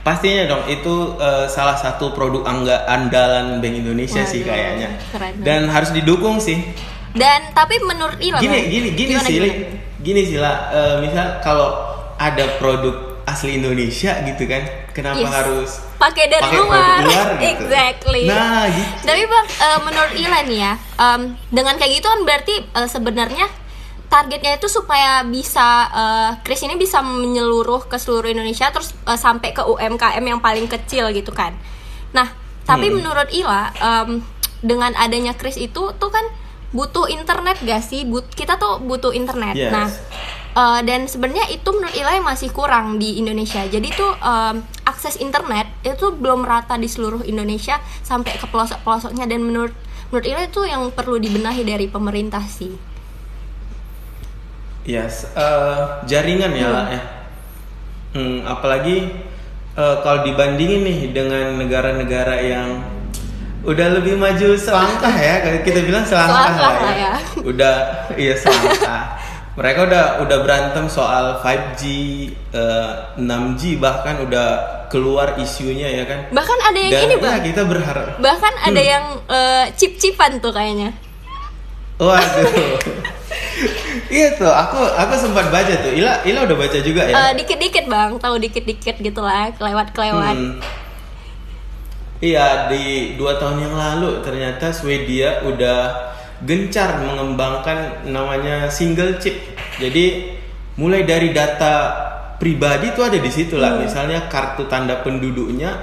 pastinya 0.00 0.48
dong 0.48 0.64
itu 0.66 0.94
eh, 1.16 1.46
salah 1.46 1.76
satu 1.76 2.10
produk 2.10 2.42
angga 2.42 2.86
andalan 2.86 3.60
Bank 3.60 3.74
Indonesia 3.76 4.24
sih 4.24 4.40
Waduh, 4.40 4.48
kayaknya. 4.48 4.88
keren. 5.10 5.34
Dan 5.38 5.60
harus 5.68 5.90
didukung 5.90 6.38
sih. 6.38 6.58
Dan 7.12 7.52
tapi 7.52 7.76
menurut 7.78 8.16
Ila 8.16 8.40
Gini 8.40 8.48
Bang, 8.56 8.64
gini 8.66 8.88
gini 8.90 9.12
gimana, 9.12 9.28
sih, 9.28 9.36
gimana, 9.36 9.54
gini 10.00 10.20
sih 10.24 10.38
lah. 10.40 10.56
eh, 10.72 10.94
misal 10.98 11.26
kalau 11.38 11.68
ada 12.16 12.56
produk 12.56 12.94
asli 13.22 13.54
Indonesia 13.54 14.16
gitu 14.24 14.44
kan, 14.46 14.64
kenapa 14.90 15.20
Yes. 15.20 15.30
harus 15.30 15.70
pakai 15.94 16.26
dari 16.26 16.42
pakai 16.42 16.58
luar, 16.58 16.98
luar 17.04 17.28
gitu. 17.36 17.46
exactly. 17.54 18.24
Nah, 18.26 18.64
gitu. 18.66 19.04
Tapi 19.04 19.22
bang, 19.22 19.46
eh, 19.46 19.78
menurut 19.84 20.12
Ila 20.16 20.38
nih 20.42 20.58
ya, 20.58 20.72
em, 20.98 21.20
dengan 21.48 21.74
kayak 21.76 21.92
gitu 21.94 22.06
kan 22.08 22.20
berarti 22.24 22.54
eh, 22.64 22.88
sebenarnya 22.88 23.46
targetnya 24.12 24.60
itu 24.60 24.68
supaya 24.68 25.24
bisa 25.24 25.88
eh, 25.88 26.30
Kris 26.44 26.60
ini 26.60 26.76
bisa 26.76 27.00
menyeluruh 27.00 27.88
ke 27.88 27.96
seluruh 27.96 28.28
Indonesia 28.28 28.68
terus 28.68 28.92
eh, 29.08 29.16
sampai 29.16 29.56
ke 29.56 29.64
UMKM 29.64 30.20
yang 30.20 30.44
paling 30.44 30.68
kecil 30.68 31.08
gitu 31.16 31.32
kan. 31.32 31.56
Nah, 32.12 32.28
tapi 32.68 32.92
Hmm. 32.92 33.00
menurut 33.00 33.32
Ila 33.32 33.72
em, 33.72 34.20
dengan 34.60 34.92
adanya 35.00 35.32
Kris 35.32 35.56
itu 35.56 35.96
tuh 35.96 36.10
kan 36.12 36.22
butuh 36.76 37.08
internet 37.08 37.56
gak 37.64 37.80
sih? 37.80 38.04
But 38.04 38.28
kita 38.36 38.60
tuh 38.60 38.84
butuh 38.84 39.16
internet. 39.16 39.56
Yes. 39.56 39.72
Nah, 39.72 39.88
eh, 40.52 40.80
dan 40.84 41.08
sebenarnya 41.08 41.48
itu 41.48 41.72
menurut 41.72 41.96
Ila 41.96 42.20
masih 42.20 42.52
kurang 42.52 43.00
di 43.00 43.16
Indonesia. 43.16 43.64
Jadi 43.64 43.88
tuh 43.96 44.12
em, 44.20 44.60
akses 44.84 45.16
internet 45.16 45.72
itu 45.88 46.12
belum 46.12 46.44
rata 46.44 46.76
di 46.76 46.86
seluruh 46.86 47.24
Indonesia 47.24 47.80
sampai 48.04 48.36
ke 48.36 48.44
pelosok-pelosoknya 48.44 49.24
dan 49.24 49.40
menurut 49.40 49.72
menurut 50.12 50.26
Ila 50.28 50.44
itu 50.44 50.68
yang 50.68 50.92
perlu 50.92 51.16
dibenahi 51.16 51.64
dari 51.64 51.88
pemerintah 51.88 52.44
sih. 52.44 52.91
Yes, 54.82 55.30
eh, 55.32 55.78
jaringan 56.04 56.52
ya 56.52 56.68
lah 56.68 56.86
ya. 56.88 57.02
Hmm, 58.12 58.42
apalagi 58.42 59.14
eh, 59.72 59.96
kalau 60.00 60.20
dibandingin 60.22 60.82
nih 60.82 61.00
dengan 61.10 61.56
negara-negara 61.56 62.36
yang 62.38 62.68
udah 63.62 63.88
lebih 63.94 64.18
maju 64.18 64.58
selangkah 64.58 65.14
ya 65.14 65.38
kita 65.62 65.80
bilang 65.80 66.02
selangkah, 66.02 66.50
Selangkah 66.50 66.72
lah 66.82 66.94
ya. 66.94 66.98
ya. 66.98 67.12
Udah 67.40 67.74
iya 68.16 68.34
selangkah. 68.34 69.02
Mereka 69.52 69.84
udah 69.84 70.04
udah 70.18 70.38
berantem 70.40 70.88
soal 70.88 71.36
5G, 71.38 71.82
eh, 72.50 72.90
6G 73.16 73.76
bahkan 73.76 74.18
udah 74.18 74.48
keluar 74.88 75.36
isunya 75.36 75.88
ya 75.88 76.04
kan. 76.04 76.28
bahkan 76.30 76.58
ada 76.58 76.76
yang 76.76 76.90
Dan 76.90 77.04
ini 77.06 77.14
ya, 77.14 77.22
bang 77.22 77.40
kita 77.42 77.62
berharap 77.64 78.04
bahkan 78.18 78.52
ada 78.58 78.76
Hmm. 78.76 78.92
yang 78.92 79.04
eh, 79.26 79.64
chip-chipan 79.72 80.36
tuh 80.36 80.50
kayaknya 80.50 80.90
Waduh. 81.96 82.48
iya 84.12 84.36
tuh, 84.36 84.52
aku 84.52 84.76
aku 84.76 85.14
sempat 85.16 85.48
baca 85.48 85.72
tuh. 85.80 85.96
Ila 85.96 86.20
Ila 86.28 86.44
udah 86.44 86.56
baca 86.60 86.78
juga 86.84 87.08
ya. 87.08 87.16
Eh, 87.16 87.32
dikit-dikit 87.40 87.88
bang 87.88 88.20
tahu 88.20 88.36
dikit-dikit 88.36 89.00
gitu 89.00 89.20
lah 89.24 89.48
kelewat-kelewat 89.56 90.36
Hmm. 90.36 90.60
Iya 92.22 92.70
di 92.70 93.18
dua 93.18 93.34
tahun 93.34 93.66
yang 93.66 93.74
lalu 93.74 94.22
ternyata 94.22 94.70
Swedia 94.70 95.42
udah 95.42 96.12
gencar 96.46 97.02
mengembangkan 97.02 98.06
namanya 98.06 98.70
single 98.70 99.18
chip. 99.18 99.34
Jadi 99.82 100.38
mulai 100.78 101.02
dari 101.02 101.34
data 101.34 101.90
pribadi 102.38 102.94
tuh 102.94 103.10
ada 103.10 103.18
di 103.18 103.26
situ 103.26 103.58
lah. 103.58 103.74
Misalnya 103.74 104.30
kartu 104.30 104.70
tanda 104.70 105.02
penduduknya, 105.02 105.74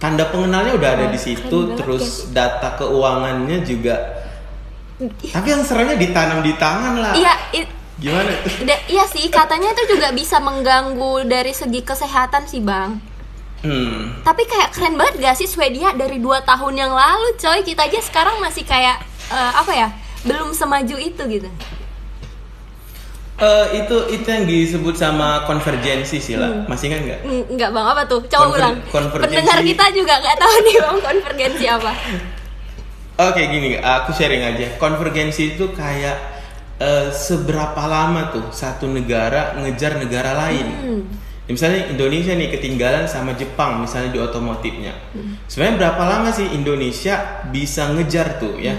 tanda 0.00 0.32
pengenalnya 0.32 0.72
udah 0.72 0.90
ada 0.96 1.06
di 1.12 1.20
situ. 1.20 1.76
Terus 1.76 2.32
data 2.32 2.72
keuangannya 2.80 3.60
juga. 3.60 4.17
Tapi 4.98 5.46
yang 5.46 5.62
serunya 5.62 5.94
ditanam 5.94 6.40
di 6.40 6.52
tangan 6.54 6.94
lah. 6.96 7.14
iya 7.14 7.34
Gimana 7.96 8.30
tuh? 8.40 8.62
da- 8.62 8.84
iya 8.86 9.04
sih 9.04 9.26
katanya 9.28 9.70
itu 9.70 9.90
juga 9.90 10.10
bisa 10.10 10.38
mengganggu 10.38 11.22
dari 11.24 11.50
segi 11.50 11.80
kesehatan 11.80 12.44
sih 12.44 12.60
bang 12.60 12.98
Hmm. 13.58 14.22
Tapi 14.22 14.42
kayak 14.44 14.70
keren 14.70 14.94
banget 14.94 15.18
gak 15.18 15.34
sih 15.34 15.44
Swedia 15.44 15.90
dari 15.92 16.16
dua 16.16 16.38
tahun 16.40 16.78
yang 16.78 16.92
lalu 16.92 17.34
coy 17.34 17.58
Kita 17.60 17.82
aja 17.82 17.98
sekarang 17.98 18.38
masih 18.38 18.62
kayak 18.62 19.02
eh, 19.28 19.52
apa 19.52 19.72
ya 19.72 19.88
Belum 20.22 20.50
semaju 20.52 20.94
itu 20.96 21.18
gitu 21.28 21.50
Eh, 23.36 23.66
itu 23.76 23.96
itu 24.12 24.26
yang 24.26 24.44
disebut 24.44 24.94
sama 24.94 25.42
konvergensi 25.42 26.18
sih 26.18 26.34
lah. 26.34 26.66
Masih 26.66 26.90
ingat 26.90 27.00
nggak? 27.04 27.20
Enggak 27.48 27.70
bang 27.70 27.86
apa 27.88 28.02
tuh 28.04 28.18
Coba 28.24 28.46
Konver- 28.46 28.58
ulang. 28.58 28.76
Pendengar 29.20 29.58
kita 29.60 29.84
juga 29.92 30.14
gak 30.18 30.36
tahu 30.36 30.54
nih 30.60 30.74
bang 30.76 30.98
konvergensi 31.00 31.64
apa 31.66 31.90
Oke 33.18 33.50
gini, 33.50 33.74
aku 33.74 34.14
sharing 34.14 34.46
aja. 34.46 34.78
Konvergensi 34.78 35.58
itu 35.58 35.74
kayak 35.74 36.16
eh, 36.78 37.10
seberapa 37.10 37.82
lama 37.90 38.30
tuh 38.30 38.54
satu 38.54 38.86
negara 38.86 39.58
ngejar 39.58 39.98
negara 39.98 40.38
lain. 40.38 40.66
Hmm. 40.78 41.02
Ya, 41.50 41.50
Misalnya 41.50 41.90
Indonesia 41.90 42.38
nih 42.38 42.54
ketinggalan 42.54 43.10
sama 43.10 43.34
Jepang 43.34 43.82
misalnya 43.82 44.14
di 44.14 44.22
otomotifnya. 44.22 44.94
Hmm. 45.10 45.34
Sebenarnya 45.50 45.76
berapa 45.82 46.02
lama 46.06 46.30
sih 46.30 46.46
Indonesia 46.46 47.42
bisa 47.50 47.90
ngejar 47.90 48.38
tuh 48.38 48.54
ya 48.54 48.78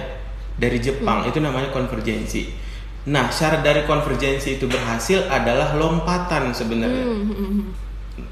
dari 0.56 0.80
Jepang? 0.80 1.28
Hmm. 1.28 1.30
Itu 1.36 1.44
namanya 1.44 1.76
konvergensi. 1.76 2.72
Nah, 3.12 3.28
syarat 3.36 3.60
dari 3.60 3.84
konvergensi 3.84 4.56
itu 4.56 4.72
berhasil 4.72 5.28
adalah 5.28 5.76
lompatan 5.76 6.56
sebenarnya. 6.56 7.06
Hmm. 7.12 7.76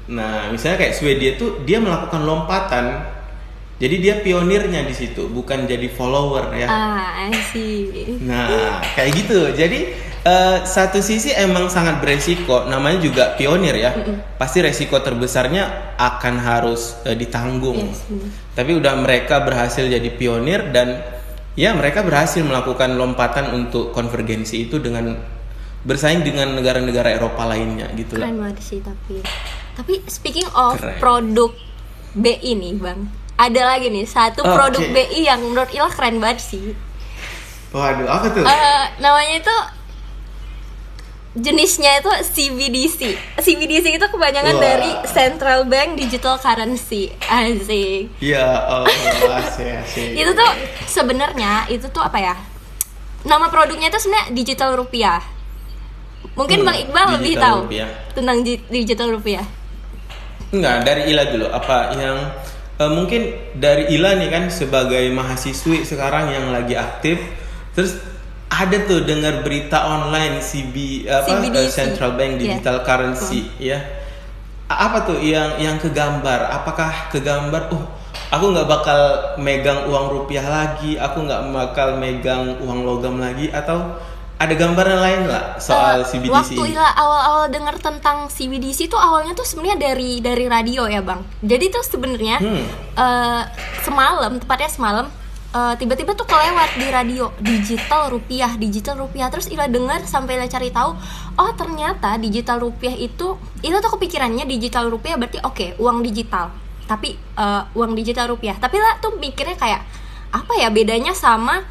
Nah, 0.08 0.48
misalnya 0.48 0.88
kayak 0.88 0.96
Swedia 0.96 1.36
tuh 1.36 1.68
dia 1.68 1.84
melakukan 1.84 2.24
lompatan. 2.24 3.17
Jadi 3.78 3.96
dia 4.02 4.18
pionirnya 4.18 4.82
di 4.82 4.90
situ, 4.90 5.30
bukan 5.30 5.70
jadi 5.70 5.86
follower 5.86 6.50
ya. 6.50 6.66
Ah 6.66 7.30
I 7.30 7.34
see 7.54 7.86
Nah, 8.26 8.82
kayak 8.98 9.10
gitu. 9.14 9.54
Jadi 9.54 9.94
eh, 10.26 10.56
satu 10.66 10.98
sisi 10.98 11.30
emang 11.30 11.70
sangat 11.70 12.02
beresiko, 12.02 12.66
namanya 12.66 12.98
juga 12.98 13.24
pionir 13.38 13.78
ya. 13.78 13.94
Pasti 14.34 14.66
resiko 14.66 14.98
terbesarnya 14.98 15.94
akan 15.94 16.34
harus 16.42 16.98
eh, 17.06 17.14
ditanggung. 17.14 17.78
Yes, 17.78 18.02
bener. 18.10 18.30
Tapi 18.58 18.70
udah 18.82 18.94
mereka 18.98 19.46
berhasil 19.46 19.86
jadi 19.86 20.10
pionir 20.10 20.74
dan 20.74 20.98
ya 21.54 21.70
mereka 21.70 22.02
berhasil 22.02 22.42
melakukan 22.42 22.98
lompatan 22.98 23.54
untuk 23.54 23.94
konvergensi 23.94 24.66
itu 24.66 24.82
dengan 24.82 25.14
bersaing 25.86 26.26
dengan 26.26 26.58
negara-negara 26.58 27.14
Eropa 27.14 27.46
lainnya 27.46 27.86
gitu 27.94 28.18
lah. 28.18 28.26
Keren 28.26 28.42
banget 28.42 28.58
sih 28.58 28.82
tapi 28.82 29.22
Tapi 29.78 30.02
speaking 30.10 30.50
of 30.58 30.74
Keren. 30.74 30.98
produk 30.98 31.54
BI 32.18 32.58
nih 32.58 32.74
bang 32.74 33.06
Ada 33.38 33.62
lagi 33.64 33.86
nih 33.86 34.02
satu 34.04 34.42
Oke. 34.42 34.50
produk 34.50 34.82
BI 34.88 35.20
yang 35.22 35.40
menurut 35.40 35.70
Ila 35.70 35.86
keren 35.88 36.18
banget 36.18 36.42
sih 36.42 36.74
Waduh, 37.68 38.04
apa 38.04 38.26
tuh? 38.28 38.42
Eh, 38.42 38.84
namanya 38.98 39.34
itu 39.36 39.56
jenisnya 41.34 42.00
itu 42.00 42.08
CBDC. 42.08 43.00
CBDC 43.38 43.86
itu 43.92 44.06
kebanyakan 44.08 44.56
Wah. 44.56 44.62
dari 44.64 44.90
Central 45.06 45.62
Bank 45.64 45.94
Digital 45.94 46.34
Currency. 46.36 47.12
Asik. 47.20 48.08
Ya 48.18 48.42
asik, 49.38 49.68
asik. 49.84 50.10
Itu 50.16 50.32
tuh 50.32 50.50
sebenarnya 50.88 51.68
itu 51.68 51.86
tuh 51.86 52.00
apa 52.00 52.18
ya? 52.18 52.34
Nama 53.22 53.46
produknya 53.46 53.86
itu 53.86 54.00
sebenarnya 54.00 54.32
digital 54.32 54.74
rupiah. 54.74 55.20
Mungkin 56.32 56.62
Hmm, 56.62 56.66
Bang 56.66 56.78
Iqbal 56.80 57.06
lebih 57.14 57.34
tahu 57.36 57.58
rupiah. 57.66 57.88
tentang 58.14 58.36
di- 58.40 58.64
digital 58.68 59.12
rupiah. 59.12 59.44
Enggak, 60.48 60.76
dari 60.82 61.12
Ila 61.12 61.28
dulu. 61.28 61.46
Apa 61.46 61.92
yang 61.94 62.16
eh, 62.78 62.90
mungkin 62.90 63.22
dari 63.54 63.90
Ila 63.94 64.14
nih 64.14 64.30
kan 64.30 64.44
sebagai 64.48 65.10
mahasiswi 65.10 65.82
sekarang 65.82 66.30
yang 66.30 66.54
lagi 66.54 66.74
aktif, 66.74 67.18
terus 67.74 67.98
ada 68.48 68.80
tuh 68.86 69.04
dengar 69.04 69.44
berita 69.44 69.76
online 69.84 70.40
CB 70.40 71.04
apa 71.04 71.44
CBDC. 71.44 71.58
eh, 71.58 71.68
Central 71.68 72.16
Bank 72.16 72.38
Iya. 72.38 72.40
Digital 72.40 72.76
Currency 72.80 73.40
ya. 73.60 73.78
Apa 74.68 75.04
tuh 75.04 75.20
yang 75.20 75.56
yang 75.56 75.76
kegambar? 75.76 76.48
Apakah 76.52 77.08
kegambar? 77.08 77.72
Oh, 77.72 77.88
aku 78.28 78.52
nggak 78.52 78.68
bakal 78.68 79.00
megang 79.40 79.88
uang 79.88 80.12
rupiah 80.12 80.44
lagi, 80.44 81.00
aku 81.00 81.24
nggak 81.24 81.48
bakal 81.52 81.96
megang 81.96 82.60
uang 82.60 82.84
logam 82.84 83.16
lagi, 83.16 83.48
atau 83.48 83.96
ada 84.38 84.54
gambaran 84.54 84.98
lain 84.98 85.20
lah 85.26 85.58
soal 85.58 86.00
Eh, 86.00 86.06
CBDC 86.06 86.30
Waktu 86.30 86.62
ini? 86.62 86.72
Ila 86.72 86.88
awal-awal 86.94 87.44
dengar 87.48 87.74
tentang 87.76 88.26
CBDC 88.28 88.86
tuh 88.86 88.96
awalnya 88.96 89.34
tuh 89.34 89.42
sebenarnya 89.42 89.90
dari 89.90 90.18
dari 90.18 90.46
radio 90.46 90.86
ya 90.86 91.02
bang. 91.02 91.18
Jadi 91.42 91.64
tuh 91.68 91.82
sebenarnya 91.82 92.38
Hmm. 92.38 92.62
eh, 92.94 93.42
semalam 93.82 94.38
tepatnya 94.38 94.70
semalam 94.70 95.06
eh, 95.48 95.74
tiba-tiba 95.74 96.14
tuh 96.14 96.22
kelewat 96.22 96.70
di 96.72 96.86
radio 96.86 97.34
digital 97.36 98.08
rupiah 98.08 98.54
digital 98.54 99.00
rupiah 99.00 99.26
terus 99.26 99.48
Ila 99.48 99.66
dengar 99.66 100.04
sampai 100.04 100.36
Ila 100.36 100.46
cari 100.46 100.70
tahu 100.70 100.94
oh 101.34 101.50
ternyata 101.52 102.14
digital 102.16 102.60
rupiah 102.60 102.94
itu 102.94 103.34
Ila 103.60 103.80
tuh 103.80 103.90
kepikirannya 103.92 104.44
digital 104.44 104.86
rupiah 104.86 105.16
berarti 105.16 105.40
oke 105.40 105.74
uang 105.76 105.98
digital 106.00 106.54
tapi 106.84 107.10
eh, 107.16 107.62
uang 107.74 107.92
digital 107.92 108.28
rupiah 108.28 108.54
tapi 108.54 108.78
Ila 108.78 108.96
tuh 108.98 109.16
mikirnya 109.16 109.56
kayak 109.56 109.82
apa 110.28 110.52
ya 110.54 110.68
bedanya 110.68 111.10
sama 111.10 111.64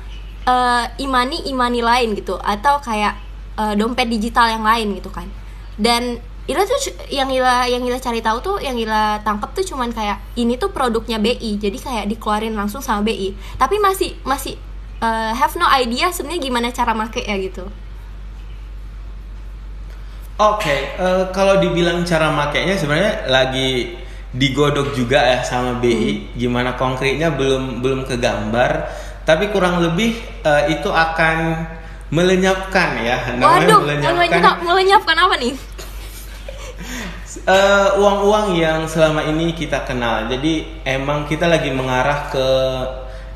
eh, 0.47 0.86
imani 1.03 1.51
imani 1.51 1.83
lain 1.83 2.15
gitu. 2.15 2.39
Atau 2.39 2.79
kayak 2.79 3.19
eh, 3.60 3.73
dompet 3.75 4.07
digital 4.07 4.47
yang 4.47 4.63
lain 4.63 4.95
gitu 4.95 5.12
kan. 5.12 5.27
Dan 5.75 6.17
Ila 6.47 6.63
tuh 6.63 6.79
yang 7.12 7.27
Ila 7.27 7.67
yang 7.67 7.83
Ila 7.83 7.99
cari 7.99 8.23
tahu 8.23 8.39
tuh 8.39 8.57
yang 8.63 8.79
Ila 8.79 9.19
tangkap 9.19 9.51
tuh 9.51 9.67
cuman 9.67 9.91
kayak 9.91 10.23
ini 10.39 10.55
tuh 10.55 10.71
produknya 10.71 11.19
BI 11.19 11.60
jadi 11.60 11.75
kayak 11.75 12.05
dikeluarin 12.07 12.55
langsung 12.55 12.79
sama 12.79 13.03
BI 13.03 13.36
tapi 13.60 13.75
masih 13.83 14.15
masih 14.23 14.55
eh, 15.03 15.31
have 15.36 15.60
no 15.60 15.67
idea 15.67 16.07
sebenarnya 16.07 16.41
gimana 16.47 16.67
cara 16.71 16.95
make 16.95 17.19
ya 17.19 17.36
gitu. 17.36 17.67
Oke, 20.38 20.95
eh, 20.95 21.23
kalau 21.33 21.57
dibilang 21.60 22.05
cara 22.05 22.29
makainya 22.29 22.77
sebenarnya 22.77 23.25
lagi 23.27 23.97
digodok 24.38 24.93
juga 24.93 25.17
ya 25.17 25.41
sama 25.41 25.81
BI. 25.81 25.91
Hmm. 25.91 26.23
Gimana 26.38 26.69
konkretnya 26.77 27.33
belum 27.33 27.81
belum 27.81 28.05
kegambar, 28.05 28.86
tapi 29.28 29.52
kurang 29.52 29.84
lebih 29.84 30.16
eh, 30.48 30.63
itu 30.72 30.88
akan 30.88 31.68
melenyapkan 32.16 32.96
ya. 33.04 33.36
Namanya 33.36 33.44
waduh 33.44 33.80
melenyapkan 33.84 34.16
melenyapkan 34.16 34.56
melenyapkan 34.63 35.16
apa 35.20 35.36
nih 35.36 35.54
eh, 37.60 37.90
uang-uang 38.00 38.56
yang 38.56 38.88
selama 38.88 39.28
ini 39.28 39.52
kita 39.52 39.84
kenal. 39.84 40.32
Jadi 40.32 40.80
emang 40.88 41.28
kita 41.28 41.52
lagi 41.52 41.68
mengarah 41.76 42.32
ke 42.32 42.48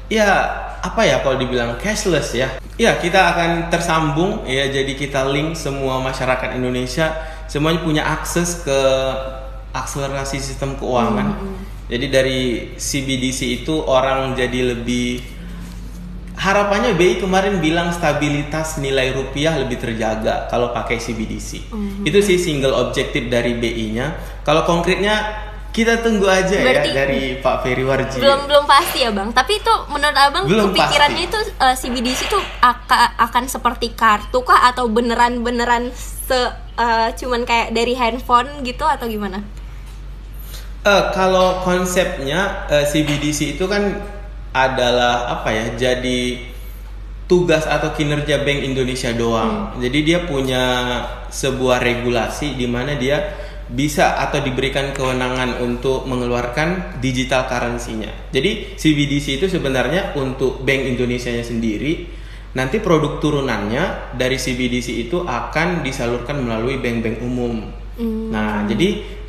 ya 0.08 0.32
apa 0.80 1.04
ya 1.04 1.20
kalau 1.20 1.36
dibilang 1.36 1.76
cashless 1.76 2.32
ya. 2.32 2.56
Ya 2.80 2.96
kita 2.96 3.36
akan 3.36 3.68
tersambung 3.68 4.48
ya. 4.48 4.72
Jadi 4.72 4.96
kita 4.96 5.28
link 5.28 5.60
semua 5.60 6.00
masyarakat 6.00 6.56
Indonesia 6.56 7.12
semuanya 7.52 7.84
punya 7.84 8.04
akses 8.08 8.64
ke 8.64 8.80
akselerasi 9.76 10.40
sistem 10.40 10.80
keuangan. 10.80 11.36
Jadi 11.92 12.08
dari 12.08 12.40
CBDC 12.80 13.68
itu 13.68 13.84
orang 13.84 14.32
jadi 14.40 14.72
lebih 14.72 15.41
harapannya 16.42 16.98
BI 16.98 17.22
kemarin 17.22 17.62
bilang 17.62 17.94
stabilitas 17.94 18.76
nilai 18.76 19.14
rupiah 19.14 19.54
lebih 19.56 19.78
terjaga 19.78 20.50
kalau 20.50 20.74
pakai 20.74 20.98
CBDC. 20.98 21.70
Itu 22.02 22.20
sih 22.20 22.36
single 22.36 22.74
objektif 22.74 23.30
dari 23.30 23.54
BI-nya. 23.54 24.18
Kalau 24.42 24.66
konkretnya 24.66 25.22
kita 25.72 26.02
tunggu 26.02 26.26
aja 26.26 26.52
Berarti- 26.52 26.90
ya 26.90 26.98
dari 26.98 27.22
Pak 27.38 27.64
Ferry 27.64 27.86
Warji. 27.86 28.20
belum 28.20 28.44
belum 28.44 28.68
pasti 28.68 29.08
ya 29.08 29.10
bang 29.10 29.32
tapi 29.32 29.56
itu 29.56 29.72
menurut 29.88 30.18
abang 30.20 30.44
Belum 30.44 30.68
kepikirannya 30.68 31.24
itu 31.24 31.40
eh, 31.56 31.76
CBDC 31.80 32.28
itu 32.28 32.36
aka- 32.60 33.16
akan 33.16 33.48
seperti 33.48 33.96
kartu 33.96 34.44
kah 34.44 34.68
atau 34.68 34.92
beneran 34.92 35.40
beneran 35.40 35.88
se 35.96 36.36
eh, 36.76 37.10
cuman 37.16 37.48
kayak 37.48 37.72
dari 37.72 37.96
handphone 37.96 38.60
gitu 38.62 38.84
atau 38.84 39.08
gimana 39.08 39.40
Eh, 40.82 41.04
kalau 41.14 41.64
konsepnya 41.64 42.68
eh, 42.68 42.84
CBDC 42.84 43.56
itu 43.56 43.64
kan 43.64 43.96
adalah 44.52 45.32
apa 45.40 45.50
ya? 45.52 45.66
Jadi 45.76 46.52
tugas 47.32 47.64
atau 47.64 47.96
kinerja 47.96 48.44
Bank 48.44 48.60
Indonesia 48.60 49.16
doang. 49.16 49.80
Jadi 49.80 50.00
dia 50.04 50.28
punya 50.28 50.64
sebuah 51.32 51.80
regulasi 51.80 52.60
di 52.60 52.68
mana 52.68 53.00
dia 53.00 53.24
bisa 53.72 54.20
atau 54.20 54.44
diberikan 54.44 54.92
kewenangan 54.92 55.64
untuk 55.64 56.04
mengeluarkan 56.04 57.00
digital 57.00 57.48
currency-nya. 57.48 58.12
Jadi 58.36 58.76
CBDC 58.76 59.40
itu 59.40 59.48
sebenarnya 59.48 60.12
untuk 60.20 60.60
Bank 60.68 60.84
Indonesia-nya 60.84 61.48
sendiri. 61.48 62.20
Nanti 62.52 62.84
produk 62.84 63.24
turunannya 63.24 64.12
dari 64.20 64.36
CBDC 64.36 65.08
itu 65.08 65.24
akan 65.24 65.88
disalurkan 65.88 66.44
melalui 66.44 66.84
bank-bank 66.84 67.24
umum. 67.24 67.64
Nah, 68.02 68.68
jadi 68.68 69.21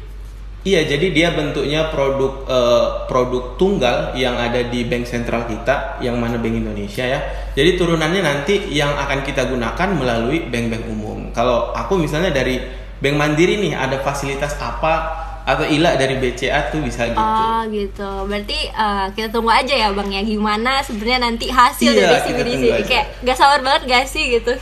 iya 0.63 0.87
jadi 0.87 1.11
dia 1.11 1.29
bentuknya 1.35 1.91
produk 1.91 2.33
eh, 2.47 2.87
produk 3.11 3.59
tunggal 3.59 4.15
yang 4.15 4.39
ada 4.39 4.63
di 4.63 4.87
bank 4.87 5.05
sentral 5.07 5.47
kita 5.47 5.99
yang 5.99 6.19
mana 6.23 6.39
Bank 6.39 6.55
Indonesia 6.55 7.03
ya. 7.03 7.21
Jadi 7.53 7.77
turunannya 7.77 8.23
nanti 8.23 8.71
yang 8.71 8.95
akan 8.95 9.27
kita 9.27 9.45
gunakan 9.45 9.89
melalui 9.93 10.47
bank-bank 10.49 10.85
umum. 10.89 11.19
Kalau 11.35 11.75
aku 11.75 12.01
misalnya 12.01 12.33
dari 12.33 12.63
Bank 13.03 13.19
Mandiri 13.19 13.59
nih 13.59 13.75
ada 13.75 13.99
fasilitas 14.01 14.55
apa 14.57 14.95
atau 15.43 15.67
ilah 15.67 15.99
dari 15.99 16.23
BCA 16.23 16.71
tuh 16.71 16.79
bisa 16.87 17.11
gitu. 17.11 17.19
Oh 17.19 17.61
gitu. 17.67 18.11
Berarti 18.31 18.59
eh, 18.71 19.07
kita 19.19 19.29
tunggu 19.35 19.51
aja 19.51 19.75
ya 19.75 19.91
bang 19.91 20.11
ya 20.15 20.23
gimana 20.23 20.79
sebenarnya 20.87 21.27
nanti 21.27 21.51
hasil 21.51 21.91
Iya, 21.91 21.99
dari 21.99 22.19
CBDC. 22.23 22.63
Iya, 22.63 22.77
Kayak 22.87 23.07
gak 23.27 23.37
sabar 23.37 23.61
banget 23.67 23.83
gak 23.91 24.05
sih 24.07 24.39
gitu? 24.39 24.55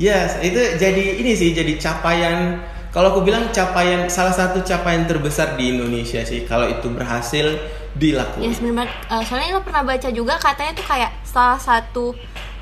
Yes, 0.00 0.40
itu 0.40 0.56
jadi 0.80 1.20
ini 1.20 1.36
sih 1.36 1.52
jadi 1.52 1.76
capaian 1.76 2.56
kalau 2.90 3.14
aku 3.14 3.20
bilang 3.22 3.48
capaian 3.50 4.10
salah 4.10 4.34
satu 4.34 4.60
capaian 4.60 5.06
terbesar 5.06 5.54
di 5.54 5.70
Indonesia 5.70 6.20
sih 6.22 6.42
kalau 6.42 6.66
itu 6.66 6.90
berhasil 6.90 7.46
dilakukan. 7.94 8.42
Ya 8.42 8.50
sebenarnya 8.50 8.90
eh, 9.10 9.22
soalnya 9.26 9.54
lo 9.54 9.62
pernah 9.62 9.82
baca 9.82 10.08
juga 10.10 10.34
katanya 10.38 10.72
tuh 10.74 10.86
kayak 10.86 11.10
salah 11.22 11.58
satu 11.58 12.14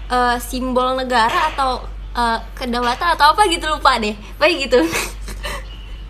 eh, 0.09 0.37
simbol 0.39 0.97
negara 0.97 1.53
atau 1.53 1.85
eh, 2.13 2.39
kedaulatan 2.53 3.17
atau 3.17 3.33
apa 3.33 3.49
gitu 3.49 3.69
lupa 3.69 3.97
deh. 3.97 4.13
Baik 4.37 4.69
gitu. 4.69 4.81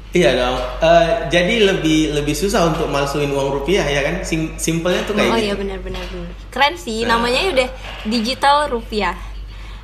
Iya 0.08 0.40
dong. 0.40 0.56
Eh, 0.80 1.06
jadi 1.28 1.68
lebih 1.68 2.16
lebih 2.16 2.32
susah 2.32 2.72
untuk 2.72 2.88
malsuin 2.88 3.28
uang 3.28 3.60
rupiah 3.60 3.84
ya 3.84 4.00
kan? 4.00 4.24
Sim 4.24 4.56
simpelnya 4.56 5.04
tuh 5.04 5.12
kayak 5.12 5.28
oh 5.28 5.36
gitu. 5.36 5.46
iya 5.52 5.54
benar 5.54 5.78
benar 5.84 6.00
benar. 6.08 6.32
Keren 6.48 6.74
sih 6.80 7.04
Nah. 7.04 7.20
namanya 7.20 7.52
udah 7.52 7.68
digital 8.08 8.72
rupiah. 8.72 9.12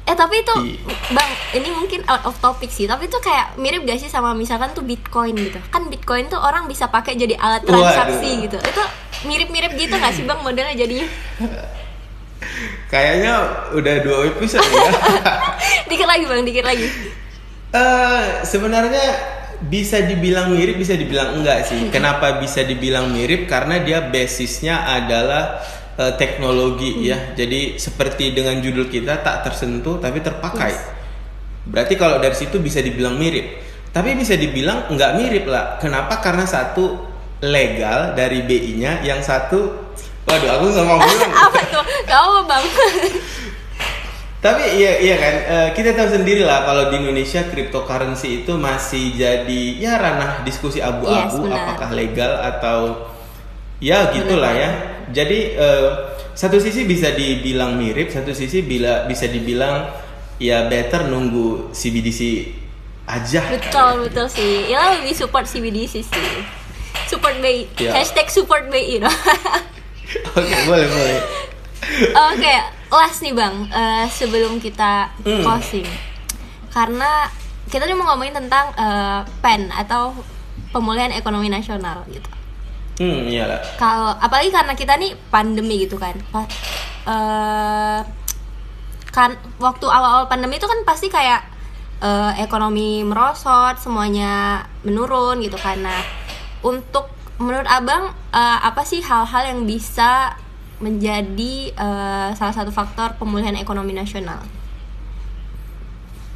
Eh 0.04 0.12
tapi 0.12 0.36
itu 0.38 0.54
Iya. 0.60 0.76
bang 1.10 1.30
ini 1.54 1.68
mungkin 1.70 2.00
out 2.04 2.24
of 2.24 2.36
topic 2.38 2.68
sih 2.68 2.84
tapi 2.84 3.08
itu 3.08 3.16
kayak 3.18 3.56
mirip 3.56 3.82
gak 3.82 3.96
sih 3.96 4.06
sama 4.06 4.32
misalkan 4.32 4.68
tuh 4.70 4.82
bitcoin 4.82 5.32
gitu 5.32 5.56
kan 5.68 5.88
bitcoin 5.88 6.28
tuh 6.28 6.36
orang 6.36 6.64
bisa 6.64 6.86
pakai 6.86 7.14
jadi 7.14 7.32
alat 7.34 7.64
Waduh. 7.64 7.80
transaksi 7.80 8.44
gitu 8.44 8.58
itu 8.58 8.82
mirip-mirip 9.24 9.72
gitu 9.74 9.94
gak 9.94 10.12
sih 10.12 10.22
bang 10.22 10.36
modelnya 10.38 10.74
jadinya 10.74 11.08
Kayaknya 12.86 13.34
udah 13.72 13.94
dua 14.00 14.28
episode 14.28 14.60
ya. 14.62 14.84
dikit 15.90 16.04
lagi 16.04 16.24
bang 16.24 16.44
dikit 16.44 16.64
lagi 16.64 16.88
Eh, 17.74 18.24
sebenarnya 18.44 19.02
bisa 19.66 19.98
dibilang 19.98 20.54
mirip, 20.54 20.78
bisa 20.78 20.94
dibilang 20.94 21.34
enggak 21.34 21.66
sih. 21.66 21.90
Kenapa 21.90 22.38
bisa 22.38 22.62
dibilang 22.62 23.10
mirip? 23.10 23.50
Karena 23.50 23.82
dia 23.82 23.98
basisnya 23.98 24.86
adalah 24.86 25.58
eh, 25.96 26.12
teknologi 26.16 27.06
ya. 27.06 27.34
Jadi 27.34 27.76
seperti 27.78 28.32
dengan 28.32 28.58
judul 28.58 28.86
kita 28.86 29.20
tak 29.20 29.46
tersentuh 29.46 29.98
tapi 29.98 30.20
terpakai. 30.20 30.72
Berarti 31.64 31.94
kalau 31.96 32.20
dari 32.20 32.36
situ 32.36 32.60
bisa 32.60 32.84
dibilang 32.84 33.16
mirip. 33.16 33.62
Tapi 33.88 34.12
bisa 34.18 34.34
dibilang 34.34 34.90
enggak 34.90 35.16
mirip 35.16 35.46
lah. 35.46 35.78
Kenapa? 35.78 36.18
Karena 36.18 36.44
satu 36.44 36.98
legal 37.40 38.12
dari 38.12 38.42
BI-nya, 38.42 39.04
yang 39.04 39.20
satu 39.20 39.86
waduh 40.24 40.50
aku 40.56 40.64
nggak 40.72 40.86
mau 40.88 40.98
bilang. 40.98 41.32
apa 41.46 41.60
tuh 41.68 41.84
kau 42.08 42.40
bang 42.48 42.64
Tapi 44.40 44.76
iya 44.76 45.00
iya 45.00 45.16
kan 45.16 45.34
eh, 45.40 45.68
kita 45.72 45.96
tahu 45.96 46.20
sendiri 46.20 46.44
lah 46.44 46.68
kalau 46.68 46.92
di 46.92 47.00
Indonesia 47.00 47.48
cryptocurrency 47.48 48.44
itu 48.44 48.52
masih 48.60 49.16
jadi 49.16 49.62
ya 49.80 49.96
ranah 49.96 50.44
diskusi 50.44 50.84
abu-abu 50.84 51.48
Yes, 51.48 51.48
benar. 51.48 51.64
apakah 51.64 51.90
legal 51.96 52.32
atau 52.44 52.78
ya 53.80 54.12
gitulah 54.12 54.52
ya. 54.52 54.93
Jadi 55.08 55.38
eh, 55.52 55.88
satu 56.32 56.56
sisi 56.56 56.84
bisa 56.84 57.10
dibilang 57.10 57.74
mirip, 57.74 58.08
satu 58.08 58.30
sisi 58.30 58.60
bila 58.60 59.04
bisa 59.04 59.26
dibilang 59.26 59.90
ya 60.36 60.66
better 60.66 61.06
nunggu 61.06 61.70
CBDC 61.70 62.20
aja. 63.04 63.44
betul 63.50 64.02
betul 64.02 64.26
sih 64.26 64.66
ya 64.66 64.96
lebih 64.96 65.12
support 65.12 65.44
CBDC 65.44 66.00
sih 66.00 66.28
support 67.04 67.36
BI 67.36 67.68
Ya. 67.76 67.92
hashtag 67.92 68.26
support 68.26 68.64
BI 68.66 68.96
no? 68.96 69.12
Oke 70.34 70.56
boleh 70.64 70.88
boleh. 70.88 71.20
Oke, 72.32 72.54
last 72.90 73.20
nih 73.20 73.30
bang, 73.30 73.68
Eh, 73.68 74.04
sebelum 74.08 74.56
kita 74.56 75.12
Hmm. 75.20 75.44
closing, 75.44 75.84
karena 76.70 77.28
kita 77.66 77.84
nih 77.84 77.92
mau 77.92 78.08
ngomongin 78.10 78.34
tentang 78.34 78.72
eh, 78.72 79.20
PEN 79.38 79.68
atau 79.70 80.16
pemulihan 80.70 81.12
ekonomi 81.12 81.46
nasional 81.46 82.02
gitu. 82.08 82.30
Hmm 82.94 83.26
iyalah. 83.26 83.58
Kalau 83.74 84.14
apalagi 84.22 84.54
karena 84.54 84.74
kita 84.78 84.94
nih 84.94 85.18
pandemi 85.26 85.82
gitu 85.82 85.98
kan, 85.98 86.14
Pa- 86.30 86.46
eh, 87.10 88.00
kan 89.10 89.30
waktu 89.58 89.86
awal-awal 89.90 90.30
pandemi 90.30 90.62
itu 90.62 90.66
kan 90.70 90.78
pasti 90.86 91.10
kayak 91.10 91.42
eh, 91.98 92.32
ekonomi 92.38 93.02
merosot, 93.02 93.82
semuanya 93.82 94.62
menurun 94.86 95.42
gitu 95.42 95.58
kan. 95.58 95.82
Nah, 95.82 96.02
untuk 96.62 97.10
menurut 97.42 97.66
abang 97.66 98.14
eh, 98.30 98.58
apa 98.62 98.86
sih 98.86 99.02
hal-hal 99.02 99.42
yang 99.42 99.66
bisa 99.66 100.38
menjadi 100.78 101.74
eh, 101.74 102.28
salah 102.38 102.54
satu 102.54 102.70
faktor 102.70 103.18
pemulihan 103.18 103.58
ekonomi 103.58 103.90
nasional? 103.90 104.38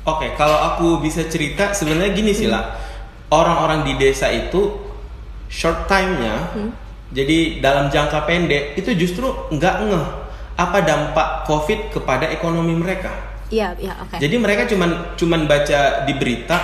Oke, 0.08 0.34
kalau 0.34 0.58
aku 0.74 0.98
bisa 1.04 1.22
cerita 1.30 1.70
sebenarnya 1.70 2.16
gini 2.18 2.34
sih 2.34 2.50
lah. 2.50 2.74
Orang-orang 3.28 3.84
di 3.84 3.94
desa 4.00 4.32
itu 4.32 4.87
short 5.48 5.88
time-nya, 5.88 6.52
jadi 7.08 7.58
dalam 7.58 7.88
jangka 7.88 8.24
pendek 8.24 8.76
itu 8.76 8.92
justru 8.94 9.26
nggak 9.48 9.76
ngeh 9.88 10.06
apa 10.58 10.78
dampak 10.84 11.48
COVID 11.48 11.96
kepada 11.96 12.28
ekonomi 12.28 12.76
mereka. 12.76 13.10
Iya, 13.48 13.72
iya, 13.80 13.96
oke. 13.96 14.20
Jadi 14.20 14.36
mereka 14.36 14.68
cuman 14.68 15.16
cuman 15.16 15.48
baca 15.48 16.04
di 16.04 16.12
berita 16.20 16.56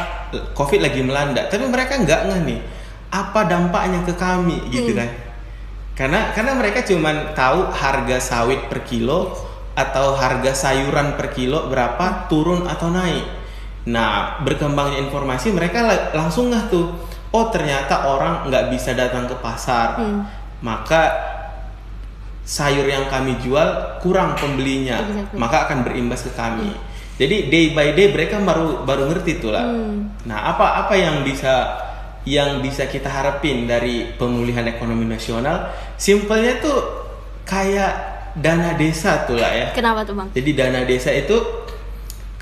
COVID 0.53 0.85
lagi 0.85 1.01
melanda, 1.01 1.49
tapi 1.49 1.65
mereka 1.65 1.97
nggak 1.97 2.21
ngeh 2.29 2.41
nih 2.45 2.61
apa 3.09 3.41
dampaknya 3.47 4.05
ke 4.05 4.13
kami 4.13 4.69
gitu 4.69 4.93
kan. 4.93 5.09
Karena 5.95 6.35
karena 6.35 6.53
mereka 6.59 6.83
cuman 6.83 7.33
tahu 7.33 7.71
harga 7.71 8.19
sawit 8.19 8.67
per 8.67 8.83
kilo 8.83 9.31
atau 9.79 10.19
harga 10.19 10.53
sayuran 10.53 11.15
per 11.15 11.31
kilo 11.33 11.71
berapa 11.71 12.27
turun 12.27 12.67
atau 12.67 12.91
naik. 12.91 13.25
Nah, 13.89 14.43
berkembangnya 14.43 14.99
informasi 15.01 15.55
mereka 15.55 15.87
la- 15.87 16.11
langsung 16.13 16.51
ngeh 16.51 16.65
tuh. 16.69 17.14
Oh, 17.35 17.51
ternyata 17.51 18.07
orang 18.07 18.47
nggak 18.47 18.71
bisa 18.71 18.95
datang 18.95 19.27
ke 19.27 19.35
pasar. 19.43 19.99
Maka 20.63 21.03
sayur 22.47 22.87
yang 22.87 23.11
kami 23.11 23.41
jual 23.43 23.99
kurang 24.05 24.39
pembelinya, 24.39 25.03
Exactly. 25.03 25.37
maka 25.41 25.57
akan 25.67 25.79
berimbas 25.83 26.23
ke 26.23 26.31
kami. 26.37 26.71
Jadi 27.19 27.51
day 27.51 27.75
by 27.75 27.95
day 27.97 28.13
mereka 28.15 28.39
baru 28.39 28.87
baru 28.87 29.11
ngerti 29.11 29.43
tuh 29.43 29.51
lah. 29.51 29.67
Nah, 30.29 30.39
apa 30.55 30.87
apa 30.87 30.95
yang 30.95 31.27
bisa 31.27 31.75
yang 32.25 32.63
bisa 32.63 32.87
kita 32.87 33.11
harapin 33.11 33.67
dari 33.67 34.15
pemulihan 34.15 34.65
ekonomi 34.71 35.03
nasional? 35.09 35.75
Simpelnya 35.99 36.63
tuh 36.63 36.79
kayak 37.43 37.93
dana 38.39 38.75
desa 38.75 39.25
tuh 39.27 39.39
lah 39.39 39.53
ya. 39.55 39.67
Kenapa 39.73 40.03
tuh 40.03 40.15
bang? 40.19 40.29
Jadi 40.35 40.51
dana 40.55 40.81
desa 40.83 41.11
itu 41.15 41.64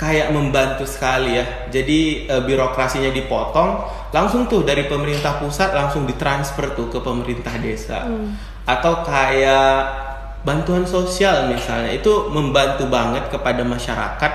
kayak 0.02 0.34
membantu 0.34 0.82
sekali 0.82 1.38
ya. 1.38 1.70
Jadi 1.70 2.26
e, 2.26 2.34
birokrasinya 2.42 3.14
dipotong, 3.14 3.86
langsung 4.10 4.50
tuh 4.50 4.66
dari 4.66 4.90
pemerintah 4.90 5.38
pusat 5.38 5.70
langsung 5.70 6.02
ditransfer 6.02 6.74
tuh 6.74 6.90
ke 6.90 6.98
pemerintah 6.98 7.54
desa. 7.62 8.10
Atau 8.66 9.06
kayak 9.06 9.78
bantuan 10.42 10.82
sosial 10.82 11.46
misalnya 11.54 11.94
itu 11.94 12.26
membantu 12.34 12.90
banget 12.90 13.30
kepada 13.30 13.62
masyarakat 13.62 14.32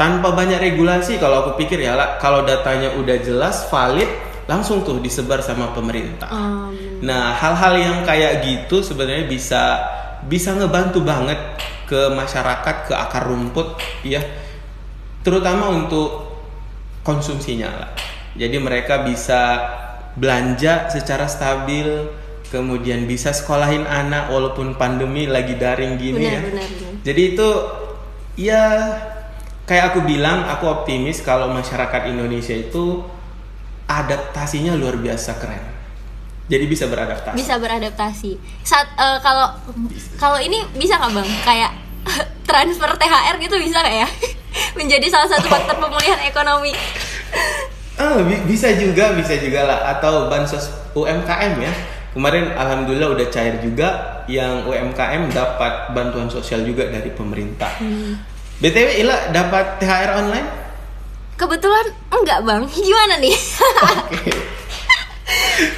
tanpa 0.00 0.32
banyak 0.32 0.56
regulasi 0.56 1.20
kalau 1.20 1.44
aku 1.44 1.60
pikir 1.60 1.84
ya 1.84 1.92
lah 1.92 2.16
kalau 2.16 2.48
datanya 2.48 2.96
udah 2.96 3.20
jelas 3.20 3.68
valid 3.68 4.08
langsung 4.48 4.80
tuh 4.80 5.04
disebar 5.04 5.44
sama 5.44 5.76
pemerintah. 5.76 6.32
Um, 6.32 6.72
Nah, 6.98 7.30
hal-hal 7.36 7.74
yang 7.78 7.98
kayak 8.02 8.42
gitu 8.42 8.82
sebenarnya 8.82 9.28
bisa 9.30 9.78
bisa 10.26 10.50
ngebantu 10.56 11.04
banget 11.04 11.38
ke 11.86 12.10
masyarakat, 12.10 12.90
ke 12.90 12.94
akar 12.96 13.30
rumput, 13.30 13.78
ya. 14.02 14.18
Terutama 15.28 15.68
untuk 15.68 16.08
konsumsinya 17.04 17.68
lah. 17.68 17.90
Jadi 18.32 18.56
mereka 18.56 19.04
bisa 19.04 19.60
belanja 20.16 20.88
secara 20.88 21.28
stabil, 21.28 21.84
kemudian 22.48 23.04
bisa 23.04 23.36
sekolahin 23.36 23.84
anak 23.84 24.32
walaupun 24.32 24.80
pandemi 24.80 25.28
lagi 25.28 25.60
daring 25.60 26.00
gini 26.00 26.16
benar, 26.16 26.32
ya. 26.32 26.40
benar, 26.48 26.68
benar. 26.72 26.92
Jadi 27.04 27.22
itu 27.36 27.48
ya 28.40 28.64
kayak 29.68 29.92
aku 29.92 30.00
bilang, 30.08 30.48
aku 30.48 30.64
optimis 30.64 31.20
kalau 31.20 31.52
masyarakat 31.52 32.08
Indonesia 32.08 32.56
itu 32.56 33.04
adaptasinya 33.84 34.72
luar 34.76 34.96
biasa 34.96 35.36
keren. 35.40 35.64
jadi 36.48 36.64
bisa 36.64 36.88
beradaptasi 36.88 37.36
bisa 37.36 37.60
beradaptasi 37.60 38.32
saat 38.64 38.88
eh, 38.96 39.20
kalau 39.20 39.52
kalau 40.16 40.40
ini 40.40 40.64
bisa 40.80 40.96
nggak 40.96 41.12
bang 41.12 41.28
kayak 41.44 41.72
transfer 42.48 42.88
THR 42.96 43.36
gitu 43.36 43.60
bisa 43.60 43.84
nggak 43.84 43.96
ya 44.00 44.08
menjadi 44.78 45.06
salah 45.06 45.28
satu 45.28 45.46
faktor 45.46 45.76
pemulihan 45.78 46.20
ekonomi 46.22 46.72
Ah, 47.98 48.22
bi- 48.22 48.46
bisa 48.46 48.70
juga, 48.72 49.10
bisa 49.10 49.34
juga 49.36 49.66
lah. 49.66 49.78
Atau 49.90 50.30
bansos 50.30 50.70
UMKM 50.94 51.58
ya. 51.58 51.72
Kemarin 52.14 52.54
alhamdulillah 52.54 53.10
udah 53.10 53.26
cair 53.26 53.58
juga 53.58 53.88
yang 54.24 54.62
UMKM 54.64 55.26
dapat 55.28 55.90
bantuan 55.90 56.30
sosial 56.30 56.62
juga 56.62 56.86
dari 56.86 57.10
pemerintah. 57.10 57.74
BTW 58.56 59.02
Ila 59.02 59.30
dapat 59.30 59.78
THR 59.78 60.10
online? 60.14 60.48
kebetulan 61.34 61.86
enggak 62.10 62.42
bang 62.42 62.62
gimana 62.82 63.14
nih 63.18 63.30
Oke. 64.10 64.34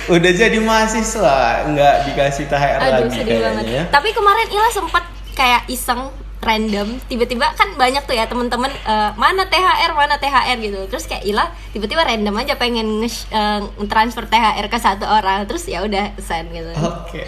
udah 0.16 0.32
jadi 0.32 0.56
mahasiswa, 0.56 1.36
nggak 1.68 1.94
dikasih 2.08 2.48
THR 2.48 2.80
aduh 2.80 2.92
lagi 3.04 3.12
sedih 3.12 3.38
banget 3.38 3.64
kayaknya 3.64 3.76
ya. 3.76 3.84
tapi 3.92 4.08
kemarin 4.10 4.48
Ila 4.48 4.68
sempat 4.70 5.04
kayak 5.32 5.68
iseng 5.68 6.08
random 6.40 6.96
tiba-tiba 7.04 7.52
kan 7.52 7.76
banyak 7.76 8.00
tuh 8.02 8.12
ya 8.12 8.24
temen-temen 8.24 8.72
eh, 8.72 9.10
mana 9.14 9.44
THR 9.44 9.92
mana 9.92 10.16
THR 10.16 10.56
gitu 10.58 10.80
terus 10.86 11.04
kayak 11.04 11.22
Ila 11.22 11.44
tiba-tiba 11.70 12.00
random 12.00 12.32
aja 12.34 12.56
pengen 12.56 13.00
nge- 13.00 13.28
eh, 13.28 13.60
transfer 13.86 14.24
THR 14.24 14.66
ke 14.66 14.76
satu 14.76 15.04
orang 15.04 15.44
terus 15.44 15.64
ya 15.64 15.80
udah 15.80 16.16
send 16.16 16.48
gitu 16.50 16.72
Oke. 16.76 17.22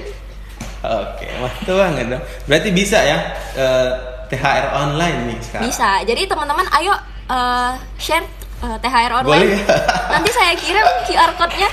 Oke, 0.83 1.31
mantap 1.39 1.79
banget 1.79 2.11
dong. 2.11 2.23
Berarti 2.45 2.75
bisa 2.75 2.99
ya 2.99 3.19
eh, 3.55 3.89
THR 4.27 4.67
online 4.75 5.19
nih 5.29 5.39
sekarang. 5.39 5.65
Bisa. 5.65 5.91
Jadi 6.03 6.27
teman-teman 6.27 6.67
ayo 6.75 6.91
eh, 7.29 7.73
share 7.97 8.27
eh, 8.59 8.77
THR 8.81 9.13
online. 9.15 9.47
Boleh 9.47 9.63
ya? 9.63 9.79
Nanti 10.11 10.31
saya 10.33 10.59
kirim 10.59 10.83
QR 11.07 11.39
code-nya. 11.39 11.71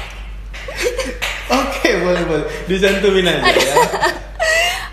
Oke, 1.49 1.89
boleh 1.97 2.21
boleh. 2.21 2.45
Dicantumin 2.67 3.25
aja 3.25 3.49
ya. 3.49 3.75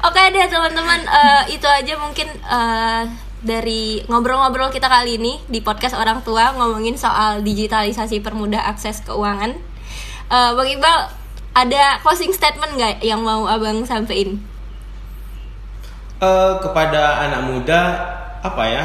Oke 0.05 0.23
deh 0.33 0.47
teman-teman, 0.51 1.01
Eh, 1.07 1.57
itu 1.57 1.65
aja 1.65 1.95
mungkin 1.97 2.29
eh, 2.29 3.03
dari 3.41 4.03
ngobrol-ngobrol 4.11 4.75
kita 4.75 4.91
kali 4.91 5.17
ini 5.17 5.41
di 5.47 5.63
podcast 5.63 5.97
orang 5.97 6.21
tua 6.21 6.53
ngomongin 6.57 6.99
soal 6.99 7.41
digitalisasi 7.41 8.21
permudah 8.21 8.67
akses 8.69 9.01
keuangan. 9.07 9.57
Eh, 10.27 10.51
Bang 10.53 10.69
Iqbal, 10.69 10.99
ada 11.57 12.03
closing 12.05 12.35
statement 12.35 12.77
nggak 12.77 13.01
yang 13.01 13.25
mau 13.25 13.49
abang 13.49 13.87
sampein? 13.89 14.37
Eh, 16.17 16.53
kepada 16.65 17.29
anak 17.29 17.45
muda 17.45 17.81
apa 18.41 18.65
ya 18.65 18.85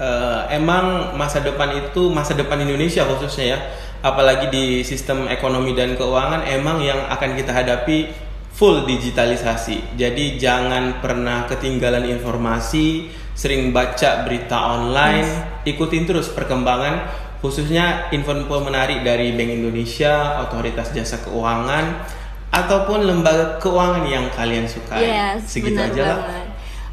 eh, 0.00 0.56
emang 0.56 1.12
masa 1.12 1.44
depan 1.44 1.76
itu 1.76 2.08
masa 2.08 2.32
depan 2.32 2.56
Indonesia 2.56 3.04
khususnya 3.04 3.52
ya 3.52 3.58
apalagi 4.00 4.48
di 4.48 4.80
sistem 4.80 5.28
ekonomi 5.28 5.76
dan 5.76 5.92
keuangan 5.92 6.40
emang 6.48 6.80
yang 6.80 7.04
akan 7.12 7.36
kita 7.36 7.52
hadapi 7.52 8.08
full 8.50 8.84
digitalisasi 8.84 9.96
jadi 9.96 10.36
jangan 10.36 11.00
pernah 11.00 11.46
ketinggalan 11.46 12.06
informasi 12.10 13.08
sering 13.32 13.72
baca 13.72 14.26
berita 14.26 14.76
online 14.76 15.62
ikutin 15.64 16.04
terus 16.04 16.28
perkembangan 16.28 17.08
khususnya 17.40 18.12
info-info 18.12 18.60
menarik 18.60 19.00
dari 19.00 19.32
Bank 19.32 19.50
Indonesia 19.50 20.44
otoritas 20.44 20.92
jasa 20.92 21.24
keuangan 21.24 22.04
ataupun 22.52 23.06
lembaga 23.06 23.56
keuangan 23.62 24.04
yang 24.04 24.28
kalian 24.34 24.68
sukai 24.68 25.06
Yes, 25.06 25.48
segitu 25.48 25.78
aja 25.80 26.02
lah. 26.04 26.18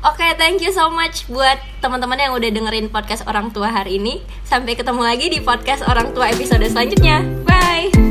Oke, 0.06 0.24
thank 0.38 0.62
you 0.62 0.70
so 0.70 0.94
much 0.94 1.26
buat 1.28 1.58
teman-teman 1.82 2.22
yang 2.22 2.32
udah 2.38 2.48
dengerin 2.54 2.88
podcast 2.94 3.26
orang 3.26 3.50
tua 3.50 3.74
hari 3.74 3.98
ini. 3.98 4.22
Sampai 4.46 4.78
ketemu 4.78 5.02
lagi 5.02 5.28
di 5.28 5.42
podcast 5.42 5.84
orang 5.90 6.14
tua 6.14 6.30
episode 6.30 6.64
selanjutnya. 6.70 7.26
Bye. 7.44 8.07